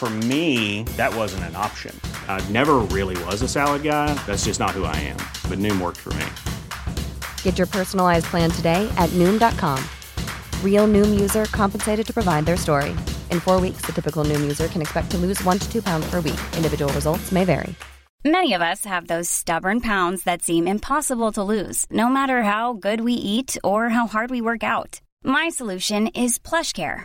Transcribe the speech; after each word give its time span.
For 0.00 0.08
me, 0.08 0.84
that 0.96 1.14
wasn't 1.14 1.44
an 1.44 1.56
option. 1.56 1.94
I 2.26 2.40
never 2.48 2.76
really 2.78 3.22
was 3.24 3.42
a 3.42 3.48
salad 3.48 3.82
guy. 3.82 4.14
That's 4.26 4.46
just 4.46 4.58
not 4.58 4.70
who 4.70 4.84
I 4.84 4.96
am. 4.96 5.18
But 5.46 5.58
Noom 5.58 5.78
worked 5.78 5.98
for 5.98 6.14
me. 6.14 6.24
Get 7.42 7.58
your 7.58 7.66
personalized 7.66 8.24
plan 8.24 8.50
today 8.50 8.88
at 8.96 9.10
Noom.com. 9.10 9.78
Real 10.64 10.88
Noom 10.88 11.20
user 11.20 11.44
compensated 11.52 12.06
to 12.06 12.14
provide 12.14 12.46
their 12.46 12.56
story. 12.56 12.92
In 13.28 13.40
four 13.40 13.60
weeks, 13.60 13.82
the 13.82 13.92
typical 13.92 14.24
Noom 14.24 14.40
user 14.40 14.68
can 14.68 14.80
expect 14.80 15.10
to 15.10 15.18
lose 15.18 15.44
one 15.44 15.58
to 15.58 15.70
two 15.70 15.82
pounds 15.82 16.08
per 16.08 16.20
week. 16.22 16.40
Individual 16.56 16.90
results 16.94 17.30
may 17.30 17.44
vary. 17.44 17.74
Many 18.24 18.54
of 18.54 18.62
us 18.62 18.86
have 18.86 19.06
those 19.06 19.28
stubborn 19.28 19.82
pounds 19.82 20.22
that 20.22 20.40
seem 20.40 20.66
impossible 20.66 21.30
to 21.32 21.42
lose, 21.42 21.84
no 21.90 22.08
matter 22.08 22.40
how 22.40 22.72
good 22.72 23.02
we 23.02 23.12
eat 23.12 23.58
or 23.62 23.90
how 23.90 24.06
hard 24.06 24.30
we 24.30 24.40
work 24.40 24.64
out. 24.64 25.02
My 25.22 25.50
solution 25.50 26.06
is 26.06 26.38
PlushCare. 26.38 27.04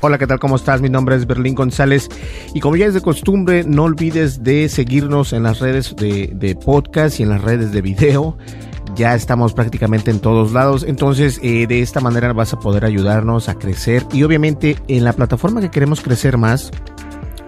Hola, 0.00 0.18
¿qué 0.18 0.26
tal? 0.26 0.38
¿Cómo 0.38 0.56
estás? 0.56 0.82
Mi 0.82 0.90
nombre 0.90 1.16
es 1.16 1.26
Berlín 1.26 1.54
González 1.54 2.10
y 2.52 2.60
como 2.60 2.76
ya 2.76 2.84
es 2.84 2.92
de 2.92 3.00
costumbre, 3.00 3.64
no 3.64 3.84
olvides 3.84 4.42
de 4.44 4.68
seguirnos 4.68 5.32
en 5.32 5.42
las 5.42 5.58
redes 5.60 5.96
de, 5.96 6.58
podcast 6.62 7.18
y 7.18 7.22
en 7.22 7.30
las 7.30 7.40
redes 7.40 7.72
de 7.72 7.80
video. 7.80 8.36
Ya 8.94 9.14
estamos 9.14 9.54
prácticamente 9.54 10.10
en 10.10 10.20
todos 10.20 10.52
lados, 10.52 10.84
entonces 10.86 11.40
eh, 11.42 11.66
de 11.66 11.80
esta 11.80 12.00
manera 12.00 12.32
vas 12.34 12.52
a 12.52 12.58
poder 12.58 12.84
ayudarnos 12.84 13.48
a 13.48 13.54
crecer 13.54 14.04
y 14.12 14.22
obviamente 14.22 14.76
en 14.86 15.02
la 15.02 15.14
plataforma 15.14 15.62
que 15.62 15.70
queremos 15.70 16.02
crecer 16.02 16.36
más, 16.36 16.70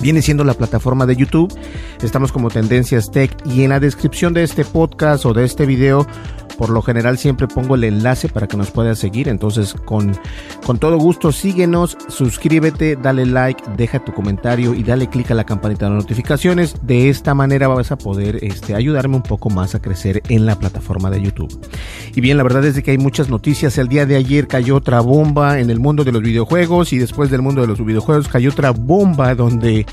viene 0.01 0.23
siendo 0.23 0.43
la 0.43 0.55
plataforma 0.55 1.05
de 1.05 1.17
YouTube. 1.17 1.55
Estamos 2.03 2.33
como 2.33 2.49
Tendencias 2.49 3.11
Tech 3.11 3.31
y 3.45 3.63
en 3.63 3.71
la 3.71 3.81
descripción 3.81 4.33
de 4.33 4.43
este 4.43 4.65
podcast 4.65 5.27
o 5.27 5.35
de 5.35 5.45
este 5.45 5.67
video 5.67 6.07
por 6.59 6.71
lo 6.71 6.83
general 6.83 7.17
siempre 7.17 7.47
pongo 7.47 7.77
el 7.77 7.85
enlace 7.85 8.29
para 8.29 8.49
que 8.49 8.57
nos 8.57 8.73
puedas 8.73 8.99
seguir. 8.99 9.29
Entonces, 9.29 9.75
con, 9.85 10.15
con 10.67 10.79
todo 10.79 10.99
gusto, 10.99 11.31
síguenos, 11.31 11.97
suscríbete, 12.09 12.97
dale 12.97 13.25
like, 13.25 13.63
deja 13.77 14.05
tu 14.05 14.13
comentario 14.13 14.75
y 14.75 14.83
dale 14.83 15.09
click 15.09 15.31
a 15.31 15.35
la 15.35 15.45
campanita 15.45 15.89
de 15.89 15.95
notificaciones. 15.95 16.75
De 16.83 17.09
esta 17.09 17.33
manera 17.33 17.69
vas 17.69 17.93
a 17.93 17.97
poder 17.97 18.41
este, 18.43 18.75
ayudarme 18.75 19.17
un 19.17 19.23
poco 19.23 19.51
más 19.51 19.77
a 19.77 19.81
crecer 19.81 20.21
en 20.29 20.47
la 20.47 20.59
plataforma 20.59 21.11
de 21.11 21.23
YouTube. 21.23 21.57
Y 22.15 22.21
bien, 22.21 22.37
la 22.37 22.43
verdad 22.43 22.65
es 22.65 22.83
que 22.83 22.91
hay 22.91 22.99
muchas 22.99 23.29
noticias. 23.29 23.79
El 23.79 23.87
día 23.87 24.05
de 24.05 24.17
ayer 24.17 24.49
cayó 24.49 24.77
otra 24.77 25.01
bomba 25.01 25.61
en 25.61 25.71
el 25.71 25.79
mundo 25.79 26.03
de 26.03 26.11
los 26.11 26.23
videojuegos 26.23 26.93
y 26.93 26.99
después 26.99 27.31
del 27.31 27.41
mundo 27.41 27.61
de 27.61 27.69
los 27.69 27.85
videojuegos 27.85 28.27
cayó 28.27 28.51
otra 28.51 28.73
bomba 28.73 29.37
donde 29.37 29.87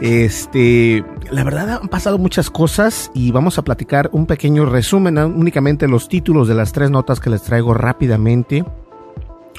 este, 0.00 1.04
la 1.30 1.44
verdad 1.44 1.80
han 1.82 1.88
pasado 1.88 2.18
muchas 2.18 2.50
cosas 2.50 3.10
y 3.14 3.30
vamos 3.32 3.58
a 3.58 3.62
platicar 3.62 4.08
un 4.12 4.26
pequeño 4.26 4.66
resumen, 4.66 5.18
únicamente 5.18 5.88
los 5.88 6.08
títulos 6.08 6.48
de 6.48 6.54
las 6.54 6.72
tres 6.72 6.90
notas 6.90 7.20
que 7.20 7.30
les 7.30 7.42
traigo 7.42 7.74
rápidamente. 7.74 8.64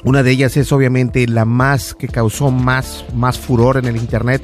Una 0.04 0.22
de 0.24 0.32
ellas 0.32 0.56
es 0.56 0.72
obviamente 0.72 1.26
la 1.28 1.44
más 1.44 1.94
que 1.94 2.08
causó 2.08 2.50
más, 2.50 3.04
más 3.14 3.38
furor 3.38 3.76
en 3.76 3.86
el 3.86 3.96
internet. 3.96 4.42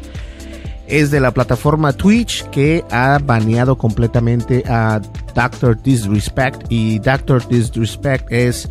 Es 0.87 1.11
de 1.11 1.21
la 1.21 1.33
plataforma 1.33 1.93
Twitch 1.93 2.45
que 2.51 2.85
ha 2.91 3.19
baneado 3.23 3.77
completamente 3.77 4.63
a 4.69 5.01
Doctor 5.35 5.83
Disrespect. 5.83 6.67
Y 6.71 7.01
Doctor 7.01 7.47
Disrespect 7.49 8.31
es 8.33 8.71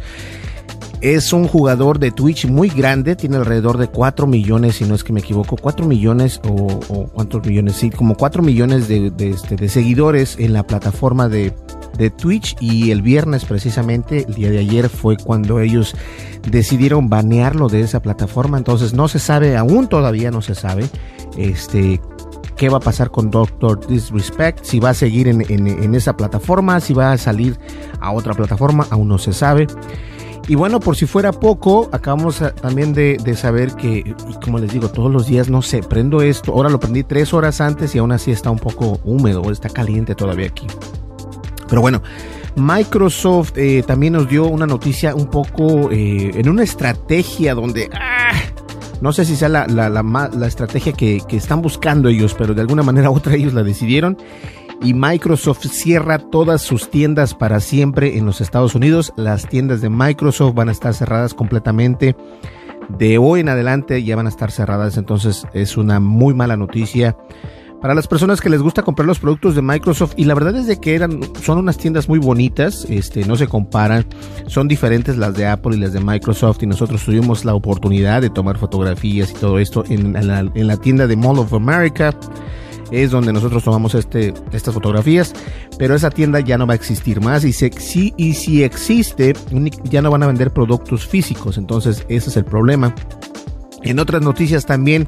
es 1.02 1.32
un 1.32 1.48
jugador 1.48 2.00
de 2.00 2.12
Twitch 2.12 2.48
muy 2.48 2.70
grande, 2.70 3.16
tiene 3.16 3.38
alrededor 3.38 3.78
de 3.78 3.88
4 3.88 4.26
millones, 4.26 4.78
si 4.78 4.86
no 4.86 4.96
es 4.96 5.04
que 5.04 5.14
me 5.14 5.20
equivoco, 5.20 5.56
4 5.56 5.86
millones 5.86 6.42
o, 6.48 7.08
cuántos 7.14 7.46
millones, 7.46 7.76
sí, 7.76 7.92
como 7.92 8.16
4 8.16 8.42
millones 8.42 8.88
de, 8.88 9.14
este, 9.20 9.56
de 9.56 9.70
seguidores 9.70 10.38
en 10.40 10.54
la 10.54 10.66
plataforma 10.66 11.30
de, 11.30 11.54
Twitch 12.16 12.56
y 12.60 12.92
el 12.92 13.02
viernes 13.02 13.44
precisamente, 13.46 14.26
el 14.28 14.36
día 14.36 14.52
de 14.52 14.60
ayer 14.60 14.88
fue 14.88 15.18
cuando 15.18 15.60
ellos 15.60 15.96
decidieron 16.48 17.10
banearlo 17.10 17.70
de 17.70 17.82
esa 17.82 18.04
plataforma, 18.04 18.60
entonces 18.60 18.94
no 18.94 19.08
se 19.08 19.18
sabe, 19.18 19.58
aún 19.58 19.88
todavía 19.88 20.30
no 20.30 20.44
se 20.44 20.54
sabe, 20.54 20.88
este, 21.38 22.00
qué 22.56 22.70
va 22.70 22.78
a 22.78 22.82
pasar 22.82 23.10
con 23.10 23.32
Doctor 23.32 23.88
Disrespect, 23.88 24.64
si 24.64 24.80
va 24.80 24.92
a 24.92 24.94
seguir 24.94 25.28
en 25.28 25.96
esa 25.96 26.16
plataforma, 26.16 26.80
si 26.82 26.94
va 26.94 27.14
a 27.14 27.18
salir 27.18 27.58
a 28.00 28.12
otra 28.12 28.36
plataforma, 28.36 28.86
aún 28.92 29.08
no 29.08 29.18
se 29.18 29.34
sabe. 29.34 29.66
Y 30.48 30.56
bueno, 30.56 30.80
por 30.80 30.96
si 30.96 31.06
fuera 31.06 31.34
poco, 31.34 31.90
acabamos 31.92 32.42
también 32.62 32.94
de, 32.94 33.36
saber 33.36 33.74
que, 33.74 34.16
como 34.42 34.60
les 34.60 34.72
digo, 34.72 34.90
todos 34.90 35.12
los 35.12 35.28
días, 35.28 35.50
no 35.50 35.62
sé, 35.62 35.84
prendo 35.84 36.22
esto, 36.22 36.54
ahora 36.54 36.70
lo 36.70 36.80
prendí 36.80 37.04
tres 37.04 37.34
horas 37.34 37.60
antes 37.60 37.94
y 37.96 37.98
aún 37.98 38.14
así 38.14 38.32
está 38.32 38.50
un 38.50 38.60
poco 38.60 39.00
húmedo, 39.04 39.52
está 39.52 39.68
caliente 39.70 40.16
todavía 40.16 40.48
aquí. 40.48 40.66
Pero 41.68 41.82
bueno, 41.82 42.02
Microsoft 42.56 43.58
eh, 43.58 43.84
también 43.86 44.14
nos 44.14 44.30
dio 44.30 44.46
una 44.46 44.66
noticia 44.66 45.14
un 45.16 45.28
poco 45.28 45.92
eh, 45.92 46.32
en 46.34 46.50
una 46.50 46.64
estrategia 46.64 47.54
donde... 47.54 47.90
¡ah! 47.94 48.32
no 49.02 49.14
sé 49.14 49.26
si 49.26 49.36
sea 49.36 49.50
la, 49.50 49.68
la, 49.68 49.90
la, 49.90 50.48
estrategia 50.48 50.94
que, 50.94 51.22
que, 51.28 51.38
están 51.38 51.62
buscando 51.62 52.10
ellos, 52.10 52.34
pero 52.36 52.54
de 52.54 52.62
alguna 52.62 52.84
manera 52.84 53.12
u 53.12 53.16
otra 53.16 53.36
ellos 53.36 53.54
la 53.54 53.64
decidieron 53.64 54.18
y 54.82 54.94
Microsoft 54.94 55.66
cierra 55.68 56.20
todas 56.20 56.62
sus 56.62 56.90
tiendas 56.90 57.34
para 57.34 57.60
siempre 57.60 58.18
en 58.18 58.26
los 58.26 58.42
Estados 58.42 58.76
Unidos. 58.76 59.14
Las 59.16 59.48
tiendas 59.48 59.82
de 59.82 59.90
Microsoft 59.90 60.56
van 60.56 60.70
a 60.70 60.72
estar 60.72 60.94
cerradas 60.94 61.34
completamente. 61.34 62.16
De 62.98 63.18
hoy 63.18 63.42
en 63.42 63.50
adelante 63.50 64.04
ya 64.04 64.16
van 64.16 64.28
a 64.28 64.30
estar 64.30 64.52
cerradas, 64.52 64.98
entonces 64.98 65.46
es 65.54 65.76
una 65.78 66.00
muy 66.00 66.34
mala 66.34 66.56
noticia 66.56 67.18
para 67.82 67.94
las 67.94 68.08
personas 68.08 68.42
que 68.42 68.50
les 68.50 68.62
gusta 68.62 68.82
comprar 68.82 69.06
los 69.06 69.20
productos 69.20 69.56
de 69.56 69.62
Microsoft 69.62 70.14
y 70.18 70.26
la 70.26 70.34
verdad 70.34 70.56
es 70.56 70.66
de 70.66 70.80
que 70.80 70.96
eran 70.96 71.20
son 71.44 71.60
unas 71.60 71.78
tiendas 71.78 72.10
muy 72.10 72.18
bonitas, 72.18 72.86
este 72.90 73.26
no 73.26 73.36
se 73.36 73.48
comparan, 73.48 74.06
son 74.48 74.68
diferentes 74.68 75.18
las 75.18 75.36
de 75.36 75.46
Apple 75.46 75.76
y 75.76 75.80
las 75.80 75.94
de 75.94 76.00
Microsoft 76.00 76.64
y 76.64 76.66
nosotros 76.66 77.04
tuvimos 77.04 77.46
la 77.46 77.54
oportunidad 77.54 78.22
de 78.22 78.30
tomar 78.30 78.58
fotografías 78.58 79.32
y 79.32 79.36
todo 79.36 79.60
esto 79.60 79.84
en, 79.90 80.16
en 80.16 80.68
la 80.68 80.78
tienda 80.78 81.06
de 81.06 81.16
Mall 81.16 81.40
of 81.40 81.54
America 81.54 82.18
es 82.92 83.12
donde 83.12 83.34
nosotros 83.34 83.64
tomamos 83.64 83.96
este, 83.96 84.34
estas 84.52 84.74
fotografías, 84.74 85.34
pero 85.78 85.96
esa 85.96 86.10
tienda 86.10 86.40
ya 86.40 86.58
no 86.58 86.68
va 86.68 86.74
a 86.74 86.76
existir 86.76 87.22
más 87.22 87.44
y, 87.44 87.54
si, 87.54 88.14
y 88.18 88.34
si 88.34 88.64
existe, 88.64 89.34
ya 89.84 90.02
no 90.02 90.12
van 90.12 90.24
a 90.24 90.28
vender 90.28 90.52
productos 90.52 91.06
físicos, 91.06 91.58
entonces 91.58 92.06
ese 92.10 92.30
es 92.30 92.38
el 92.38 92.46
problema. 92.46 92.94
En 93.84 94.00
otras 94.00 94.22
noticias 94.22 94.66
también, 94.66 95.08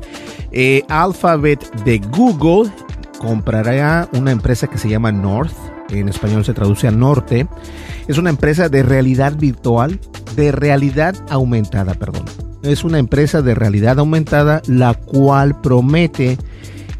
eh, 0.51 0.83
Alphabet 0.89 1.59
de 1.83 1.99
Google 1.99 2.71
comprará 3.17 4.07
una 4.13 4.31
empresa 4.31 4.67
que 4.67 4.77
se 4.77 4.89
llama 4.89 5.11
North, 5.11 5.53
en 5.89 6.07
español 6.07 6.45
se 6.45 6.53
traduce 6.53 6.87
a 6.87 6.91
norte, 6.91 7.47
es 8.07 8.17
una 8.17 8.29
empresa 8.29 8.69
de 8.69 8.83
realidad 8.83 9.35
virtual, 9.35 9.99
de 10.35 10.51
realidad 10.51 11.15
aumentada, 11.29 11.93
perdón. 11.95 12.25
Es 12.61 12.83
una 12.83 12.99
empresa 12.99 13.41
de 13.41 13.55
realidad 13.55 13.99
aumentada 13.99 14.61
la 14.67 14.93
cual 14.93 15.59
promete 15.61 16.37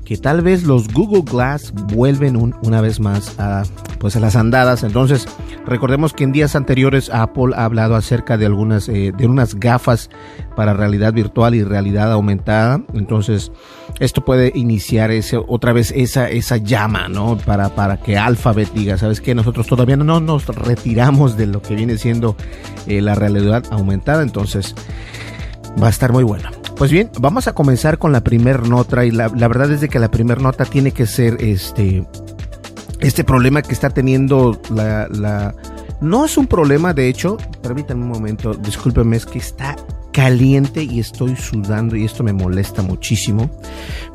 que 0.09 0.17
tal 0.17 0.41
vez 0.41 0.63
los 0.63 0.91
Google 0.91 1.21
Glass 1.21 1.71
vuelven 1.94 2.35
una 2.63 2.81
vez 2.81 3.00
más 3.00 3.39
a, 3.39 3.61
pues 4.00 4.15
a 4.15 4.19
las 4.19 4.35
andadas. 4.35 4.81
Entonces, 4.81 5.27
recordemos 5.67 6.13
que 6.13 6.23
en 6.23 6.31
días 6.31 6.56
anteriores 6.56 7.11
Apple 7.13 7.53
ha 7.56 7.65
hablado 7.65 7.95
acerca 7.95 8.35
de 8.35 8.47
algunas, 8.47 8.89
eh, 8.89 9.13
de 9.15 9.27
unas 9.27 9.53
gafas 9.53 10.09
para 10.56 10.73
realidad 10.73 11.13
virtual 11.13 11.53
y 11.53 11.63
realidad 11.63 12.11
aumentada. 12.11 12.81
Entonces, 12.95 13.51
esto 14.00 14.25
puede 14.25 14.51
iniciar 14.56 15.11
otra 15.47 15.73
vez 15.73 15.94
esa, 15.95 16.27
esa 16.27 16.57
llama, 16.57 17.07
¿no? 17.07 17.38
Para, 17.38 17.75
para 17.75 17.97
que 17.97 18.17
Alphabet 18.17 18.73
diga, 18.73 18.97
¿sabes 18.97 19.21
qué? 19.21 19.35
Nosotros 19.35 19.67
todavía 19.67 19.95
no 19.95 20.19
nos 20.19 20.47
retiramos 20.47 21.38
de 21.38 21.45
lo 21.45 21.61
que 21.61 21.75
viene 21.75 22.00
siendo 22.00 22.35
eh, 22.88 23.00
la 23.00 23.13
realidad 23.13 23.63
aumentada. 23.69 24.23
Entonces, 24.23 24.73
va 25.79 25.85
a 25.85 25.91
estar 25.91 26.11
muy 26.11 26.23
bueno. 26.23 26.58
Pues 26.79 26.91
bien, 26.91 27.11
vamos 27.19 27.45
a 27.49 27.51
comenzar 27.51 27.97
con 27.97 28.13
la 28.13 28.21
primer 28.21 28.65
nota 28.65 29.03
y 29.03 29.11
la, 29.11 29.27
verdad 29.27 29.69
es 29.69 29.81
de 29.81 29.89
que 29.89 29.99
la 29.99 30.09
primer 30.09 30.41
nota 30.41 30.63
tiene 30.63 30.93
que 30.93 31.05
ser 31.05 31.35
este 31.43 32.07
este 33.01 33.25
problema 33.25 33.61
que 33.61 33.73
está 33.73 33.89
teniendo 33.89 34.61
la, 34.73 35.09
la... 35.09 35.53
No 35.99 36.23
es 36.23 36.37
un 36.37 36.47
problema, 36.47 36.93
de 36.93 37.09
hecho, 37.09 37.35
permítanme 37.61 38.03
un 38.03 38.11
momento, 38.11 38.53
discúlpenme, 38.53 39.17
es 39.17 39.25
que 39.25 39.39
está 39.39 39.75
caliente 40.13 40.81
y 40.81 41.01
estoy 41.01 41.35
sudando 41.35 41.97
y 41.97 42.05
esto 42.05 42.23
me 42.23 42.31
molesta 42.31 42.81
muchísimo. 42.81 43.49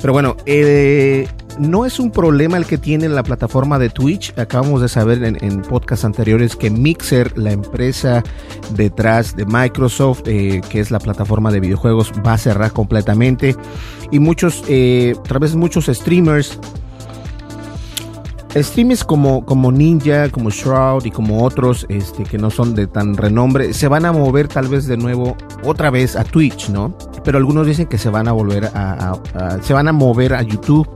Pero 0.01 0.13
bueno, 0.13 0.35
eh, 0.47 1.27
no 1.59 1.85
es 1.85 1.99
un 1.99 2.11
problema 2.11 2.57
el 2.57 2.65
que 2.65 2.77
tiene 2.77 3.09
la 3.09 3.23
plataforma 3.23 3.79
de 3.79 3.89
Twitch. 3.89 4.37
Acabamos 4.37 4.81
de 4.81 4.89
saber 4.89 5.23
en, 5.23 5.37
en 5.43 5.61
podcasts 5.61 6.05
anteriores 6.05 6.55
que 6.55 6.69
Mixer, 6.69 7.37
la 7.37 7.51
empresa 7.51 8.23
detrás 8.71 9.35
de 9.35 9.45
Microsoft, 9.45 10.23
eh, 10.25 10.61
que 10.69 10.79
es 10.79 10.91
la 10.91 10.99
plataforma 10.99 11.51
de 11.51 11.59
videojuegos, 11.59 12.11
va 12.25 12.33
a 12.33 12.37
cerrar 12.37 12.71
completamente. 12.71 13.55
Y 14.11 14.19
muchos, 14.19 14.63
eh, 14.67 15.15
tal 15.27 15.39
vez 15.39 15.55
muchos 15.55 15.85
streamers 15.85 16.59
streamers 18.63 19.03
como, 19.03 19.45
como 19.45 19.71
Ninja, 19.71 20.29
como 20.29 20.49
Shroud 20.49 21.05
y 21.05 21.11
como 21.11 21.43
otros 21.43 21.85
este, 21.89 22.23
que 22.23 22.37
no 22.37 22.49
son 22.49 22.73
de 22.73 22.87
tan 22.87 23.17
renombre, 23.17 23.73
se 23.73 23.87
van 23.87 24.05
a 24.05 24.11
mover 24.11 24.47
tal 24.47 24.67
vez 24.67 24.85
de 24.85 24.97
nuevo 24.97 25.35
otra 25.63 25.89
vez 25.89 26.15
a 26.15 26.23
Twitch, 26.23 26.69
¿no? 26.69 26.97
Pero 27.23 27.37
algunos 27.37 27.67
dicen 27.67 27.87
que 27.87 27.97
se 27.97 28.09
van 28.09 28.27
a 28.27 28.31
volver 28.31 28.65
a, 28.73 29.19
se 29.61 29.73
van 29.73 29.87
a 29.87 29.91
mover 29.91 30.33
a 30.33 30.41
YouTube. 30.41 30.87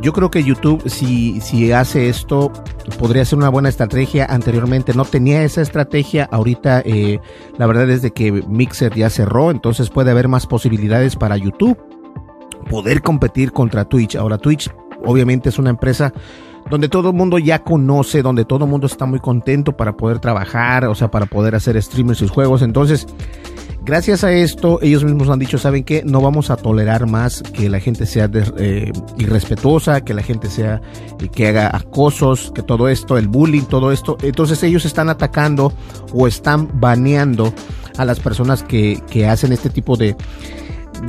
Yo 0.00 0.12
creo 0.12 0.30
que 0.30 0.44
YouTube, 0.44 0.88
si, 0.88 1.40
si 1.40 1.72
hace 1.72 2.08
esto, 2.08 2.52
podría 2.98 3.24
ser 3.24 3.38
una 3.38 3.48
buena 3.48 3.68
estrategia. 3.68 4.26
Anteriormente 4.26 4.92
no 4.94 5.04
tenía 5.04 5.42
esa 5.42 5.62
estrategia. 5.62 6.28
Ahorita, 6.30 6.82
eh, 6.84 7.18
la 7.56 7.66
verdad 7.66 7.88
es 7.90 8.02
de 8.02 8.12
que 8.12 8.30
Mixer 8.30 8.94
ya 8.94 9.08
cerró, 9.08 9.50
entonces 9.50 9.88
puede 9.90 10.10
haber 10.10 10.28
más 10.28 10.46
posibilidades 10.46 11.16
para 11.16 11.36
YouTube 11.36 11.78
poder 12.68 13.02
competir 13.02 13.52
contra 13.52 13.84
Twitch. 13.84 14.16
Ahora, 14.16 14.38
Twitch 14.38 14.70
obviamente 15.04 15.48
es 15.48 15.58
una 15.58 15.70
empresa 15.70 16.12
donde 16.68 16.88
todo 16.88 17.10
el 17.10 17.16
mundo 17.16 17.38
ya 17.38 17.60
conoce, 17.60 18.22
donde 18.22 18.44
todo 18.44 18.64
el 18.64 18.70
mundo 18.70 18.86
está 18.86 19.06
muy 19.06 19.20
contento 19.20 19.76
para 19.76 19.96
poder 19.96 20.18
trabajar, 20.18 20.84
o 20.86 20.94
sea, 20.94 21.10
para 21.10 21.26
poder 21.26 21.54
hacer 21.54 21.80
streamers 21.80 22.18
sus 22.18 22.30
juegos. 22.30 22.62
Entonces, 22.62 23.06
gracias 23.86 24.24
a 24.24 24.32
esto, 24.32 24.80
ellos 24.82 25.04
mismos 25.04 25.30
han 25.30 25.38
dicho, 25.38 25.56
¿saben 25.56 25.84
qué? 25.84 26.02
No 26.04 26.20
vamos 26.20 26.50
a 26.50 26.56
tolerar 26.56 27.06
más 27.06 27.42
que 27.42 27.70
la 27.70 27.80
gente 27.80 28.04
sea 28.04 28.28
eh, 28.58 28.92
irrespetuosa, 29.16 30.02
que 30.02 30.12
la 30.12 30.22
gente 30.22 30.50
sea, 30.50 30.82
eh, 31.20 31.28
que 31.28 31.46
haga 31.48 31.74
acosos, 31.74 32.52
que 32.54 32.62
todo 32.62 32.88
esto, 32.88 33.16
el 33.16 33.28
bullying, 33.28 33.62
todo 33.62 33.92
esto. 33.92 34.18
Entonces 34.22 34.62
ellos 34.64 34.84
están 34.84 35.08
atacando 35.08 35.72
o 36.12 36.26
están 36.26 36.68
baneando 36.80 37.54
a 37.96 38.04
las 38.04 38.20
personas 38.20 38.62
que, 38.62 39.00
que 39.08 39.26
hacen 39.26 39.52
este 39.52 39.70
tipo 39.70 39.96
de, 39.96 40.16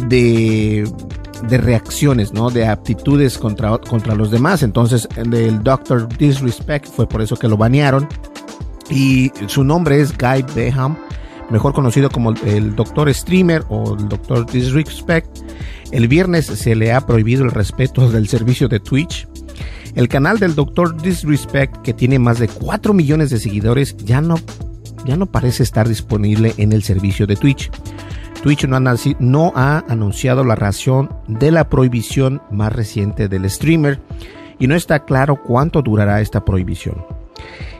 de 0.07 1.57
reacciones, 1.57 2.31
¿no? 2.31 2.51
De 2.51 2.67
aptitudes 2.67 3.39
contra, 3.39 3.77
contra 3.79 4.13
los 4.13 4.29
demás. 4.29 4.61
Entonces, 4.61 5.09
el 5.15 5.63
Doctor 5.63 6.07
Disrespect 6.17 6.87
fue 6.87 7.09
por 7.09 7.21
eso 7.21 7.35
que 7.35 7.47
lo 7.47 7.57
banearon. 7.57 8.07
Y 8.89 9.33
su 9.47 9.65
nombre 9.65 9.99
es 9.99 10.17
Guy 10.17 10.45
Beham, 10.55 10.95
mejor 11.49 11.73
conocido 11.73 12.09
como 12.09 12.33
el 12.45 12.75
Doctor 12.75 13.13
Streamer 13.13 13.63
o 13.69 13.95
el 13.95 14.09
Doctor 14.09 14.45
Disrespect. 14.45 15.27
El 15.91 16.07
viernes 16.07 16.45
se 16.45 16.75
le 16.75 16.93
ha 16.93 17.01
prohibido 17.01 17.43
el 17.43 17.51
respeto 17.51 18.09
del 18.09 18.27
servicio 18.27 18.67
de 18.67 18.79
Twitch. 18.79 19.27
El 19.95 20.07
canal 20.07 20.37
del 20.37 20.53
Doctor 20.53 21.01
Disrespect, 21.01 21.77
que 21.81 21.93
tiene 21.93 22.19
más 22.19 22.39
de 22.39 22.47
4 22.47 22.93
millones 22.93 23.29
de 23.29 23.39
seguidores, 23.39 23.97
ya 23.97 24.21
no, 24.21 24.35
ya 25.05 25.15
no 25.15 25.25
parece 25.25 25.63
estar 25.63 25.87
disponible 25.87 26.53
en 26.57 26.73
el 26.73 26.83
servicio 26.83 27.25
de 27.25 27.35
Twitch. 27.35 27.71
Twitch 28.41 28.65
no 28.67 29.51
ha, 29.55 29.83
anunciado 29.87 30.43
la 30.43 30.55
razón 30.55 31.09
de 31.27 31.51
la 31.51 31.69
prohibición 31.69 32.41
más 32.51 32.71
reciente 32.71 33.27
del 33.27 33.49
streamer 33.49 33.99
y 34.59 34.67
no 34.67 34.75
está 34.75 35.05
claro 35.05 35.41
cuánto 35.41 35.81
durará 35.81 36.21
esta 36.21 36.45
prohibición. 36.45 37.03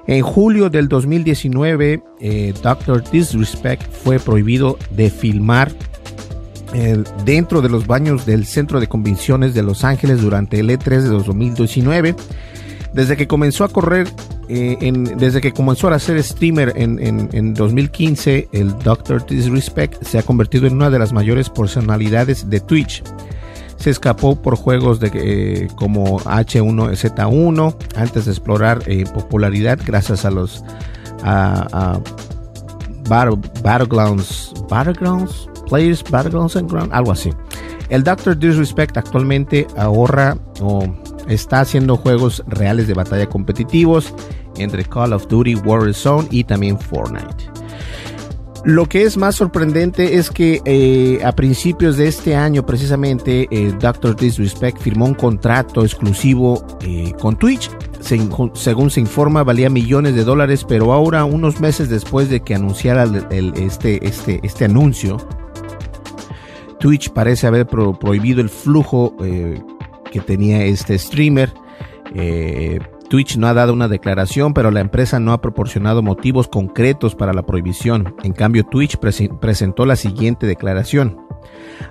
En 0.08 0.22
julio 0.22 0.70
del 0.70 0.88
2019, 0.88 2.02
eh, 2.22 2.54
Dr. 2.64 3.04
Disrespect 3.12 3.92
fue 3.92 4.20
prohibido 4.20 4.78
de 4.92 5.10
filmar 5.10 5.72
eh, 6.74 7.04
dentro 7.26 7.62
de 7.62 7.70
los 7.70 7.88
baños 7.88 8.26
del 8.26 8.46
Centro 8.46 8.80
de 8.80 8.88
Convenciones 8.88 9.54
de 9.54 9.64
Los 9.64 9.84
Ángeles 9.84 10.22
durante 10.22 10.60
el 10.60 10.70
E3 10.70 11.02
de 11.02 11.10
2019. 11.10 12.16
Desde 12.94 13.18
que 13.18 13.28
comenzó 13.28 13.66
a 13.66 13.70
correr 13.70 14.08
eh, 14.50 14.78
desde 15.18 15.42
que 15.42 15.52
comenzó 15.52 15.90
a 15.90 16.00
ser 16.00 16.24
streamer 16.24 16.72
en, 16.78 17.54
2015, 17.54 18.48
el 18.54 18.80
Dr. 18.80 19.26
Disrespect 19.26 20.04
se 20.04 20.18
ha 20.18 20.24
convertido 20.24 20.68
en 20.68 20.76
una 20.76 20.90
de 20.90 21.00
las 21.00 21.12
mayores 21.12 21.50
personalidades 21.50 22.50
de 22.50 22.62
Twitch. 22.62 23.04
Se 23.78 23.90
escapó 23.90 24.36
por 24.42 24.56
juegos 24.56 25.00
de, 25.00 25.12
eh, 25.14 25.68
como 25.76 26.20
H1Z1 26.20 27.76
antes 27.96 28.26
de 28.26 28.32
explorar 28.32 28.82
eh, 28.88 29.06
popularidad 29.14 29.80
gracias 29.86 30.26
a 30.26 30.32
los 30.32 30.64
Battlegrounds, 33.10 34.54
Battlegrounds, 34.70 35.50
Players 35.68 36.04
Battlegrounds 36.10 36.56
and 36.56 36.72
Ground, 36.72 36.92
algo 36.94 37.12
así. 37.12 37.32
El 37.90 38.04
Dr. 38.04 38.38
Disrespect 38.38 38.98
actualmente 38.98 39.66
ahorra 39.78 40.38
o 40.62 40.84
está 41.28 41.62
haciendo 41.62 41.96
juegos 41.98 42.44
reales 42.48 42.88
de 42.88 42.94
batalla 42.94 43.28
competitivos 43.28 44.14
entre 44.58 44.84
Call 44.84 45.14
of 45.14 45.28
Duty 45.28 45.56
Warzone 45.56 46.28
y 46.32 46.44
también 46.44 46.80
Fortnite. 46.80 47.57
Lo 48.68 48.90
que 48.90 49.04
es 49.04 49.16
más 49.16 49.36
sorprendente 49.36 50.16
es 50.16 50.30
que 50.30 50.62
eh, 50.66 51.22
a 51.24 51.32
principios 51.32 51.96
de 51.96 52.10
este 52.10 52.36
año 52.36 52.66
precisamente 52.66 53.48
eh, 53.50 53.74
Dr. 53.80 54.14
Disrespect 54.14 54.82
firmó 54.82 55.06
un 55.06 55.14
contrato 55.14 55.86
exclusivo 55.86 56.62
eh, 56.82 57.14
con 57.18 57.38
Twitch. 57.38 57.72
según 58.02 58.90
se 58.90 59.00
informa 59.00 59.44
valía 59.44 59.70
millones 59.70 60.16
de 60.16 60.26
dólares, 60.26 60.66
pero 60.68 60.92
ahora 60.92 61.24
unos 61.24 61.62
meses 61.62 61.88
después 61.88 62.30
de 62.30 62.42
que 62.42 62.56
anunciara 62.56 63.06
este, 63.56 64.06
este, 64.06 64.42
este 64.44 64.66
anuncio, 64.66 65.16
Twitch 66.78 67.12
parece 67.12 67.48
haber 67.48 67.68
prohibido 67.68 68.42
el 68.42 68.50
flujo 68.50 69.16
que 70.12 70.20
tenía 70.20 70.66
este 70.66 71.00
streamer. 71.00 71.54
Eh, 72.14 72.80
Twitch 73.10 73.38
no 73.38 73.48
ha 73.48 73.54
dado 73.54 73.74
una 73.74 73.88
declaración, 73.88 74.54
pero 74.54 74.72
la 74.72 74.82
empresa 74.82 75.20
no 75.20 75.32
ha 75.32 75.42
proporcionado 75.42 76.02
motivos 76.02 76.48
concretos 76.48 77.16
para 77.16 77.34
la 77.34 77.46
prohibición. 77.46 78.16
En 78.24 78.34
cambio, 78.34 78.66
Twitch 78.66 78.98
presentó 78.98 79.86
la 79.86 79.96
siguiente 79.96 80.46
declaración. 80.46 81.18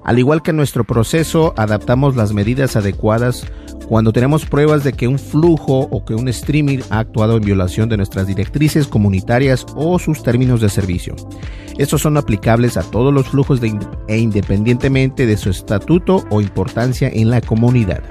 Al 0.04 0.18
igual 0.18 0.42
que 0.42 0.52
nuestro 0.52 0.84
proceso, 0.84 1.54
adaptamos 1.56 2.16
las 2.16 2.32
medidas 2.32 2.76
adecuadas 2.76 3.46
cuando 3.88 4.12
tenemos 4.12 4.44
pruebas 4.44 4.84
de 4.84 4.92
que 4.92 5.08
un 5.08 5.18
flujo 5.18 5.88
o 5.90 6.04
que 6.04 6.14
un 6.14 6.28
streaming 6.28 6.80
ha 6.90 6.98
actuado 6.98 7.36
en 7.36 7.44
violación 7.44 7.88
de 7.88 7.96
nuestras 7.96 8.26
directrices 8.26 8.86
comunitarias 8.86 9.64
o 9.74 9.98
sus 9.98 10.22
términos 10.22 10.60
de 10.60 10.68
servicio. 10.68 11.14
Estos 11.78 12.02
son 12.02 12.16
aplicables 12.16 12.76
a 12.76 12.82
todos 12.82 13.14
los 13.14 13.28
flujos 13.28 13.60
e 14.08 14.18
independientemente 14.18 15.24
de 15.24 15.36
su 15.36 15.50
estatuto 15.50 16.24
o 16.30 16.40
importancia 16.40 17.08
en 17.08 17.30
la 17.30 17.40
comunidad. 17.40 18.02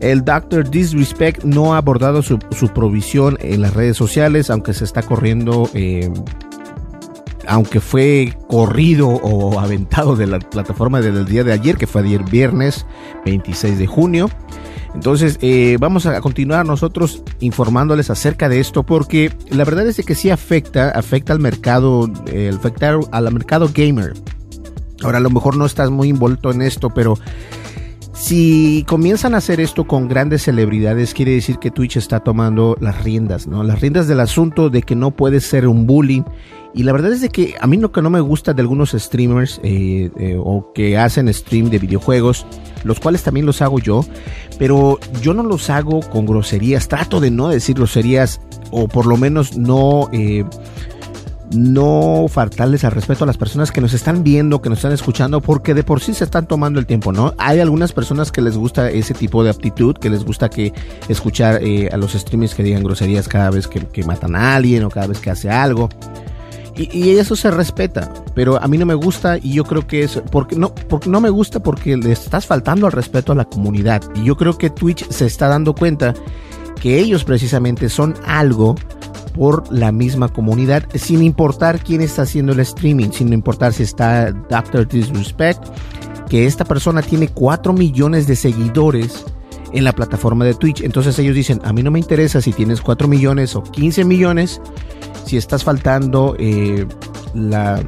El 0.00 0.24
Dr. 0.24 0.70
Disrespect 0.70 1.44
no 1.44 1.74
ha 1.74 1.78
abordado 1.78 2.22
su, 2.22 2.38
provisión 2.74 3.36
en 3.40 3.60
las 3.60 3.74
redes 3.74 3.96
sociales, 3.96 4.48
aunque 4.48 4.72
se 4.72 4.84
está 4.84 5.02
corriendo, 5.02 5.68
eh, 5.74 6.10
aunque 7.46 7.80
fue 7.80 8.34
corrido 8.48 9.08
o 9.08 9.60
aventado 9.60 10.16
de 10.16 10.26
la 10.26 10.38
plataforma 10.38 11.02
desde 11.02 11.20
el 11.20 11.26
día 11.26 11.44
de 11.44 11.52
ayer, 11.52 11.76
que 11.76 11.86
fue 11.86 12.02
ayer 12.02 12.24
viernes 12.24 12.86
26 13.26 13.78
de 13.78 13.86
junio. 13.86 14.30
Entonces, 14.94 15.38
eh, 15.42 15.76
vamos 15.78 16.06
a 16.06 16.20
continuar 16.20 16.66
nosotros 16.66 17.22
informándoles 17.40 18.10
acerca 18.10 18.48
de 18.48 18.58
esto 18.58 18.82
porque 18.82 19.32
la 19.50 19.64
verdad 19.64 19.86
es 19.86 20.04
que 20.04 20.14
sí 20.14 20.30
afecta, 20.30 20.90
afecta 20.90 21.32
al 21.32 21.40
mercado, 21.40 22.10
eh, 22.26 22.50
afecta 22.54 22.98
al 23.12 23.32
mercado 23.32 23.70
gamer. 23.72 24.14
Ahora, 25.02 25.18
a 25.18 25.20
lo 25.20 25.30
mejor 25.30 25.56
no 25.56 25.64
estás 25.64 25.90
muy 25.90 26.10
envuelto 26.10 26.50
en 26.50 26.62
esto, 26.62 26.90
pero 26.90 27.18
si 28.20 28.84
comienzan 28.86 29.34
a 29.34 29.38
hacer 29.38 29.60
esto 29.60 29.86
con 29.86 30.06
grandes 30.06 30.42
celebridades, 30.42 31.14
quiere 31.14 31.32
decir 31.32 31.58
que 31.58 31.70
Twitch 31.70 31.96
está 31.96 32.20
tomando 32.20 32.76
las 32.78 33.02
riendas, 33.02 33.46
¿no? 33.46 33.64
Las 33.64 33.80
riendas 33.80 34.08
del 34.08 34.20
asunto 34.20 34.68
de 34.68 34.82
que 34.82 34.94
no 34.94 35.10
puede 35.10 35.40
ser 35.40 35.66
un 35.66 35.86
bullying. 35.86 36.24
Y 36.74 36.82
la 36.82 36.92
verdad 36.92 37.14
es 37.14 37.22
de 37.22 37.30
que 37.30 37.54
a 37.58 37.66
mí 37.66 37.78
lo 37.78 37.92
que 37.92 38.02
no 38.02 38.10
me 38.10 38.20
gusta 38.20 38.52
de 38.52 38.60
algunos 38.60 38.90
streamers 38.90 39.58
eh, 39.64 40.10
eh, 40.18 40.36
o 40.38 40.70
que 40.74 40.98
hacen 40.98 41.32
stream 41.32 41.70
de 41.70 41.78
videojuegos, 41.78 42.44
los 42.84 43.00
cuales 43.00 43.22
también 43.22 43.46
los 43.46 43.62
hago 43.62 43.78
yo, 43.78 44.04
pero 44.58 45.00
yo 45.22 45.32
no 45.32 45.42
los 45.42 45.70
hago 45.70 46.00
con 46.00 46.26
groserías, 46.26 46.88
trato 46.88 47.20
de 47.20 47.30
no 47.30 47.48
decir 47.48 47.76
groserías 47.76 48.42
o 48.70 48.86
por 48.86 49.06
lo 49.06 49.16
menos 49.16 49.56
no... 49.56 50.10
Eh, 50.12 50.44
no 51.50 52.26
faltarles 52.28 52.84
al 52.84 52.92
respeto 52.92 53.24
a 53.24 53.26
las 53.26 53.36
personas 53.36 53.72
que 53.72 53.80
nos 53.80 53.92
están 53.92 54.22
viendo, 54.22 54.62
que 54.62 54.68
nos 54.68 54.78
están 54.78 54.92
escuchando, 54.92 55.40
porque 55.40 55.74
de 55.74 55.82
por 55.82 56.00
sí 56.00 56.14
se 56.14 56.24
están 56.24 56.46
tomando 56.46 56.78
el 56.78 56.86
tiempo, 56.86 57.12
¿no? 57.12 57.34
Hay 57.38 57.58
algunas 57.60 57.92
personas 57.92 58.30
que 58.30 58.40
les 58.40 58.56
gusta 58.56 58.90
ese 58.90 59.14
tipo 59.14 59.42
de 59.42 59.50
aptitud, 59.50 59.96
que 59.96 60.10
les 60.10 60.24
gusta 60.24 60.48
que 60.48 60.72
escuchar 61.08 61.62
eh, 61.62 61.88
a 61.92 61.96
los 61.96 62.12
streamers 62.12 62.54
que 62.54 62.62
digan 62.62 62.84
groserías 62.84 63.28
cada 63.28 63.50
vez 63.50 63.66
que, 63.66 64.04
matan 64.04 64.34
a 64.34 64.56
alguien 64.56 64.84
o 64.84 64.90
cada 64.90 65.08
vez 65.08 65.18
que 65.18 65.30
hace 65.30 65.50
algo. 65.50 65.88
Y, 66.76 67.10
eso 67.10 67.36
se 67.36 67.50
respeta, 67.50 68.10
pero 68.34 68.62
a 68.62 68.66
mí 68.66 68.78
no 68.78 68.86
me 68.86 68.94
gusta 68.94 69.36
y 69.36 69.52
yo 69.52 69.64
creo 69.64 69.86
que 69.86 70.04
es 70.04 70.22
porque 70.30 70.56
no, 70.56 70.74
porque 70.74 71.10
no 71.10 71.20
me 71.20 71.28
gusta 71.28 71.60
porque 71.60 71.94
le 71.96 72.12
estás 72.12 72.46
faltando 72.46 72.86
al 72.86 72.92
respeto 72.92 73.32
a 73.32 73.34
la 73.34 73.44
comunidad. 73.44 74.02
Y 74.14 74.24
yo 74.24 74.36
creo 74.36 74.56
que 74.56 74.70
Twitch 74.70 75.06
se 75.10 75.26
está 75.26 75.48
dando 75.48 75.74
cuenta 75.74 76.14
que 76.80 76.98
ellos 76.98 77.24
precisamente 77.24 77.90
son 77.90 78.14
algo 78.24 78.76
por 79.34 79.72
la 79.72 79.92
misma 79.92 80.28
comunidad, 80.28 80.84
sin 80.94 81.22
importar 81.22 81.82
quién 81.82 82.00
está 82.00 82.22
haciendo 82.22 82.52
el 82.52 82.60
streaming, 82.60 83.10
sin 83.10 83.32
importar 83.32 83.72
si 83.72 83.82
está 83.82 84.32
Dr. 84.32 84.86
Disrespect, 84.88 85.64
que 86.28 86.46
esta 86.46 86.64
persona 86.64 87.02
tiene 87.02 87.28
4 87.28 87.72
millones 87.72 88.26
de 88.26 88.36
seguidores 88.36 89.24
en 89.72 89.84
la 89.84 89.92
plataforma 89.92 90.44
de 90.44 90.54
Twitch. 90.54 90.82
Entonces 90.82 91.18
ellos 91.18 91.34
dicen, 91.34 91.60
a 91.64 91.72
mí 91.72 91.82
no 91.82 91.90
me 91.90 91.98
interesa 91.98 92.40
si 92.40 92.52
tienes 92.52 92.80
4 92.80 93.08
millones 93.08 93.54
o 93.56 93.62
15 93.62 94.04
millones, 94.04 94.60
si 95.24 95.36
estás 95.36 95.64
faltando 95.64 96.36
eh, 96.38 96.86
la 97.34 97.82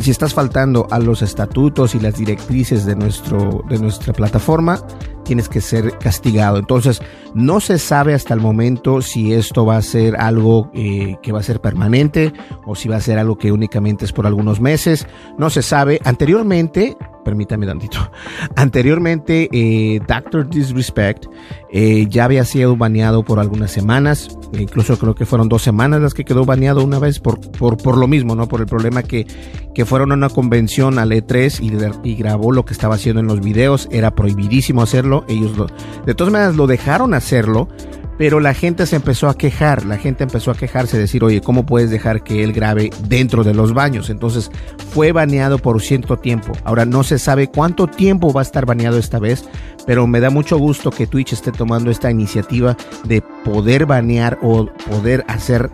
si 0.00 0.10
estás 0.10 0.34
faltando 0.34 0.88
a 0.90 0.98
los 0.98 1.22
estatutos 1.22 1.94
y 1.94 2.00
las 2.00 2.16
directrices 2.16 2.84
de, 2.84 2.96
nuestro, 2.96 3.64
de 3.68 3.78
nuestra 3.78 4.12
plataforma, 4.12 4.80
tienes 5.24 5.48
que 5.48 5.60
ser 5.60 5.98
castigado. 5.98 6.58
Entonces, 6.58 7.02
no 7.34 7.60
se 7.60 7.78
sabe 7.78 8.14
hasta 8.14 8.34
el 8.34 8.40
momento 8.40 9.02
si 9.02 9.32
esto 9.32 9.66
va 9.66 9.76
a 9.76 9.82
ser 9.82 10.16
algo 10.16 10.70
eh, 10.74 11.16
que 11.22 11.32
va 11.32 11.40
a 11.40 11.42
ser 11.42 11.60
permanente 11.60 12.32
o 12.64 12.74
si 12.74 12.88
va 12.88 12.96
a 12.96 13.00
ser 13.00 13.18
algo 13.18 13.36
que 13.36 13.50
únicamente 13.50 14.04
es 14.04 14.12
por 14.12 14.26
algunos 14.26 14.60
meses. 14.60 15.06
No 15.38 15.50
se 15.50 15.62
sabe. 15.62 16.00
Anteriormente, 16.04 16.96
permítame 17.24 17.66
tantito. 17.66 18.10
Anteriormente, 18.56 19.48
eh, 19.52 20.00
Doctor 20.06 20.48
Disrespect 20.48 21.26
eh, 21.72 22.06
ya 22.08 22.24
había 22.24 22.44
sido 22.44 22.76
baneado 22.76 23.24
por 23.24 23.40
algunas 23.40 23.70
semanas. 23.70 24.38
Incluso 24.52 24.98
creo 24.98 25.14
que 25.14 25.26
fueron 25.26 25.48
dos 25.48 25.62
semanas 25.62 26.00
las 26.00 26.14
que 26.14 26.24
quedó 26.24 26.44
baneado 26.44 26.84
una 26.84 26.98
vez 26.98 27.18
por, 27.18 27.40
por, 27.40 27.76
por 27.76 27.96
lo 27.96 28.06
mismo, 28.06 28.36
¿no? 28.36 28.46
Por 28.46 28.60
el 28.60 28.66
problema 28.66 29.02
que, 29.02 29.26
que 29.74 29.84
fueron 29.84 30.12
a 30.12 30.14
una 30.14 30.28
convención 30.28 30.98
al 30.98 31.10
E3 31.10 31.60
y, 32.04 32.08
y 32.08 32.14
grabó 32.14 32.52
lo 32.52 32.64
que 32.64 32.72
estaba 32.72 32.94
haciendo 32.94 33.20
en 33.20 33.26
los 33.26 33.40
videos. 33.40 33.88
Era 33.90 34.14
prohibidísimo 34.14 34.82
hacerlo. 34.82 35.24
Ellos 35.28 35.56
lo, 35.56 35.66
de 36.06 36.14
todas 36.14 36.32
maneras 36.32 36.54
lo 36.54 36.66
dejaron 36.66 37.14
hacerlo 37.14 37.68
pero 38.18 38.40
la 38.40 38.54
gente 38.54 38.86
se 38.86 38.96
empezó 38.96 39.28
a 39.28 39.36
quejar, 39.36 39.84
la 39.84 39.98
gente 39.98 40.24
empezó 40.24 40.50
a 40.50 40.56
quejarse, 40.56 40.98
decir, 40.98 41.24
oye, 41.24 41.40
¿cómo 41.40 41.66
puedes 41.66 41.90
dejar 41.90 42.22
que 42.22 42.44
él 42.44 42.52
grabe 42.52 42.90
dentro 43.08 43.44
de 43.44 43.54
los 43.54 43.74
baños? 43.74 44.10
Entonces 44.10 44.50
fue 44.92 45.12
baneado 45.12 45.58
por 45.58 45.80
cierto 45.82 46.16
tiempo. 46.16 46.52
Ahora 46.64 46.84
no 46.84 47.02
se 47.02 47.18
sabe 47.18 47.48
cuánto 47.48 47.86
tiempo 47.86 48.32
va 48.32 48.40
a 48.40 48.44
estar 48.44 48.66
baneado 48.66 48.98
esta 48.98 49.18
vez, 49.18 49.44
pero 49.86 50.06
me 50.06 50.20
da 50.20 50.30
mucho 50.30 50.58
gusto 50.58 50.90
que 50.90 51.06
Twitch 51.06 51.32
esté 51.32 51.52
tomando 51.52 51.90
esta 51.90 52.10
iniciativa 52.10 52.76
de 53.04 53.22
poder 53.44 53.86
banear 53.86 54.38
o 54.42 54.66
poder 54.88 55.24
hacer 55.28 55.70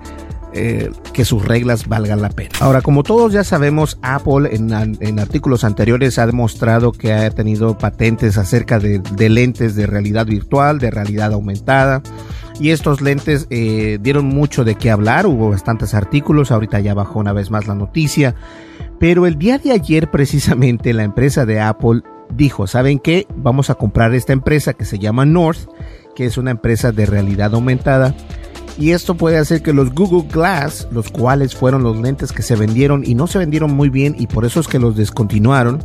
eh, 0.52 0.90
que 1.12 1.25
sus 1.25 1.45
reglas 1.45 1.87
valgan 1.87 2.21
la 2.23 2.28
pena. 2.30 2.50
Ahora, 2.61 2.83
como 2.83 3.02
todos 3.02 3.33
ya 3.33 3.45
sabemos, 3.45 3.99
Apple 4.02 4.50
en, 4.52 5.19
artículos 5.19 5.64
anteriores 5.64 6.19
ha 6.19 6.26
demostrado 6.26 6.92
que 6.92 7.12
ha 7.12 7.30
tenido 7.30 7.78
patentes 7.78 8.37
acerca 8.37 8.78
de, 8.78 8.99
de, 8.99 9.28
lentes 9.28 9.75
de 9.76 9.87
realidad 9.87 10.26
virtual, 10.26 10.78
de 10.78 10.90
realidad 10.90 11.33
aumentada. 11.33 12.02
Y 12.59 12.71
estos 12.71 13.00
lentes 13.00 13.47
eh, 13.50 13.99
dieron 14.02 14.26
mucho 14.26 14.64
de 14.64 14.75
qué 14.75 14.90
hablar, 14.90 15.26
hubo 15.26 15.50
bastantes 15.50 15.95
artículos, 15.95 16.50
ahorita 16.50 16.80
ya 16.80 16.95
bajó 16.95 17.19
una 17.21 17.33
vez 17.33 17.50
más 17.50 17.66
la 17.66 17.75
noticia. 17.75 18.35
Pero 18.99 19.26
el 19.26 19.38
día 19.38 19.59
de 19.59 19.73
ayer 19.73 20.11
precisamente 20.11 20.92
la 20.92 21.04
empresa 21.04 21.47
de 21.47 21.61
Apple 21.61 22.02
dijo, 22.35 22.66
¿saben 22.66 22.99
qué? 22.99 23.26
Vamos 23.35 23.71
a 23.71 23.76
comprar 23.76 24.14
esta 24.14 24.33
empresa 24.33 24.75
que 24.75 24.85
se 24.85 24.99
llama 24.99 25.25
North, 25.25 25.71
que 26.14 26.26
es 26.26 26.37
una 26.37 26.50
empresa 26.50 26.92
de 26.92 27.07
realidad 27.07 27.54
aumentada 27.54 28.14
y 28.80 28.92
esto 28.92 29.14
puede 29.14 29.37
hacer 29.37 29.62
que 29.62 29.75
los 29.75 29.94
Google 29.94 30.26
Glass, 30.32 30.88
los 30.90 31.10
cuales 31.10 31.54
fueron 31.54 31.82
los 31.82 31.96
lentes 31.99 32.32
que 32.32 32.42
se 32.42 32.56
vendieron 32.56 33.04
y 33.04 33.14
no 33.14 33.26
se 33.26 33.38
vendieron 33.38 33.70
muy 33.72 33.90
bien 33.90 34.16
y 34.18 34.26
por 34.26 34.46
eso 34.46 34.58
es 34.58 34.66
que 34.66 34.78
los 34.78 34.96
descontinuaron, 34.96 35.84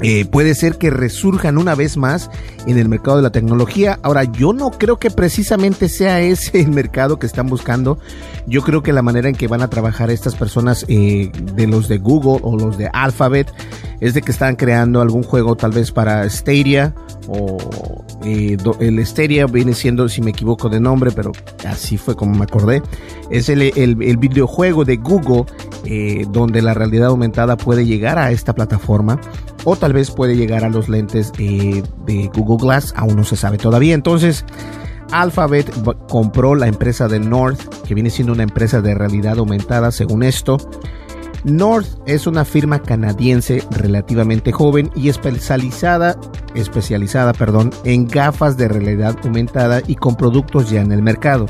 eh, 0.00 0.24
puede 0.24 0.54
ser 0.54 0.76
que 0.76 0.90
resurjan 0.90 1.56
una 1.56 1.74
vez 1.74 1.96
más 1.96 2.30
en 2.66 2.78
el 2.78 2.88
mercado 2.88 3.18
de 3.18 3.22
la 3.22 3.30
tecnología. 3.30 3.98
Ahora, 4.02 4.24
yo 4.24 4.52
no 4.52 4.70
creo 4.70 4.98
que 4.98 5.10
precisamente 5.10 5.88
sea 5.88 6.20
ese 6.20 6.60
el 6.60 6.70
mercado 6.70 7.18
que 7.18 7.26
están 7.26 7.46
buscando. 7.46 7.98
Yo 8.46 8.62
creo 8.62 8.82
que 8.82 8.92
la 8.92 9.02
manera 9.02 9.28
en 9.28 9.34
que 9.34 9.46
van 9.46 9.62
a 9.62 9.68
trabajar 9.68 10.10
estas 10.10 10.34
personas 10.34 10.84
eh, 10.88 11.30
de 11.54 11.66
los 11.66 11.88
de 11.88 11.98
Google 11.98 12.40
o 12.42 12.56
los 12.58 12.76
de 12.76 12.90
Alphabet 12.92 13.52
es 14.00 14.14
de 14.14 14.22
que 14.22 14.32
están 14.32 14.56
creando 14.56 15.00
algún 15.00 15.22
juego 15.22 15.56
tal 15.56 15.70
vez 15.70 15.92
para 15.92 16.28
Stadia 16.28 16.94
o 17.28 18.03
eh, 18.24 18.56
el 18.80 19.06
Stadia 19.06 19.46
viene 19.46 19.74
siendo, 19.74 20.08
si 20.08 20.22
me 20.22 20.30
equivoco 20.30 20.68
de 20.68 20.80
nombre, 20.80 21.10
pero 21.12 21.32
así 21.68 21.98
fue 21.98 22.16
como 22.16 22.34
me 22.36 22.44
acordé, 22.44 22.82
es 23.30 23.48
el, 23.48 23.62
el, 23.62 24.16
videojuego 24.16 24.84
de 24.84 24.96
Google 24.96 25.44
eh, 25.84 26.24
donde 26.30 26.62
la 26.62 26.74
realidad 26.74 27.08
aumentada 27.08 27.56
puede 27.56 27.84
llegar 27.84 28.18
a 28.18 28.30
esta 28.30 28.54
plataforma 28.54 29.20
o 29.64 29.76
tal 29.76 29.92
vez 29.92 30.10
puede 30.10 30.36
llegar 30.36 30.64
a 30.64 30.68
los 30.68 30.88
lentes 30.88 31.32
eh, 31.38 31.82
de 32.06 32.30
Google 32.34 32.58
Glass, 32.58 32.94
aún 32.96 33.16
no 33.16 33.24
se 33.24 33.36
sabe 33.36 33.58
todavía. 33.58 33.94
Entonces, 33.94 34.44
Alphabet 35.10 35.70
compró 36.08 36.54
la 36.54 36.66
empresa 36.66 37.08
de 37.08 37.20
North, 37.20 37.60
que 37.86 37.94
viene 37.94 38.10
siendo 38.10 38.32
una 38.32 38.42
empresa 38.42 38.80
de 38.80 38.94
realidad 38.94 39.38
aumentada 39.38 39.90
según 39.90 40.22
esto. 40.22 40.58
North 41.44 41.98
es 42.06 42.26
una 42.26 42.46
firma 42.46 42.80
canadiense 42.80 43.62
relativamente 43.70 44.50
joven 44.50 44.90
y 44.96 45.10
especializada, 45.10 46.16
especializada 46.54 47.34
perdón, 47.34 47.70
en 47.84 48.08
gafas 48.08 48.56
de 48.56 48.68
realidad 48.68 49.16
aumentada 49.22 49.82
y 49.86 49.94
con 49.96 50.16
productos 50.16 50.70
ya 50.70 50.80
en 50.80 50.90
el 50.90 51.02
mercado. 51.02 51.46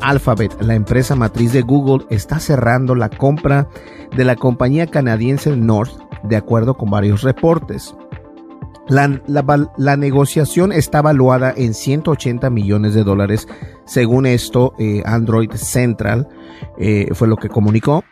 Alphabet, 0.00 0.60
la 0.60 0.74
empresa 0.74 1.14
matriz 1.14 1.52
de 1.52 1.62
Google, 1.62 2.04
está 2.10 2.40
cerrando 2.40 2.96
la 2.96 3.08
compra 3.08 3.68
de 4.16 4.24
la 4.24 4.34
compañía 4.34 4.88
canadiense 4.88 5.56
North, 5.56 5.92
de 6.24 6.36
acuerdo 6.36 6.74
con 6.74 6.90
varios 6.90 7.22
reportes. 7.22 7.94
La, 8.88 9.96
negociación 9.96 10.72
está 10.72 11.02
valuada 11.02 11.54
en 11.56 11.72
180 11.72 12.50
millones 12.50 12.94
de 12.94 13.04
dólares. 13.04 13.46
Según 13.86 14.26
esto, 14.26 14.74
eh, 14.78 15.02
Android 15.04 15.50
Central 15.52 16.28
eh, 16.78 17.08
fue 17.14 17.28
lo 17.28 17.36
que 17.36 17.48
comunicó. 17.48 18.04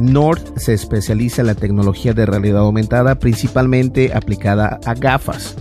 North 0.00 0.56
se 0.56 0.74
especializa 0.74 1.42
en 1.42 1.48
la 1.48 1.54
tecnología 1.54 2.14
de 2.14 2.26
realidad 2.26 2.62
aumentada, 2.62 3.18
principalmente 3.18 4.12
aplicada 4.14 4.80
a 4.84 4.94
gafas. 4.94 5.56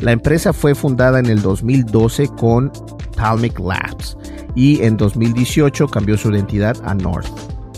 La 0.00 0.12
empresa 0.12 0.52
fue 0.52 0.74
fundada 0.74 1.18
en 1.18 1.26
el 1.26 1.40
2012 1.42 2.28
con 2.28 2.72
Talmic 3.16 3.58
Labs 3.60 4.16
y 4.54 4.82
en 4.82 4.96
2018 4.96 5.88
cambió 5.88 6.16
su 6.16 6.30
identidad 6.30 6.76
a 6.84 6.94
North. 6.94 7.28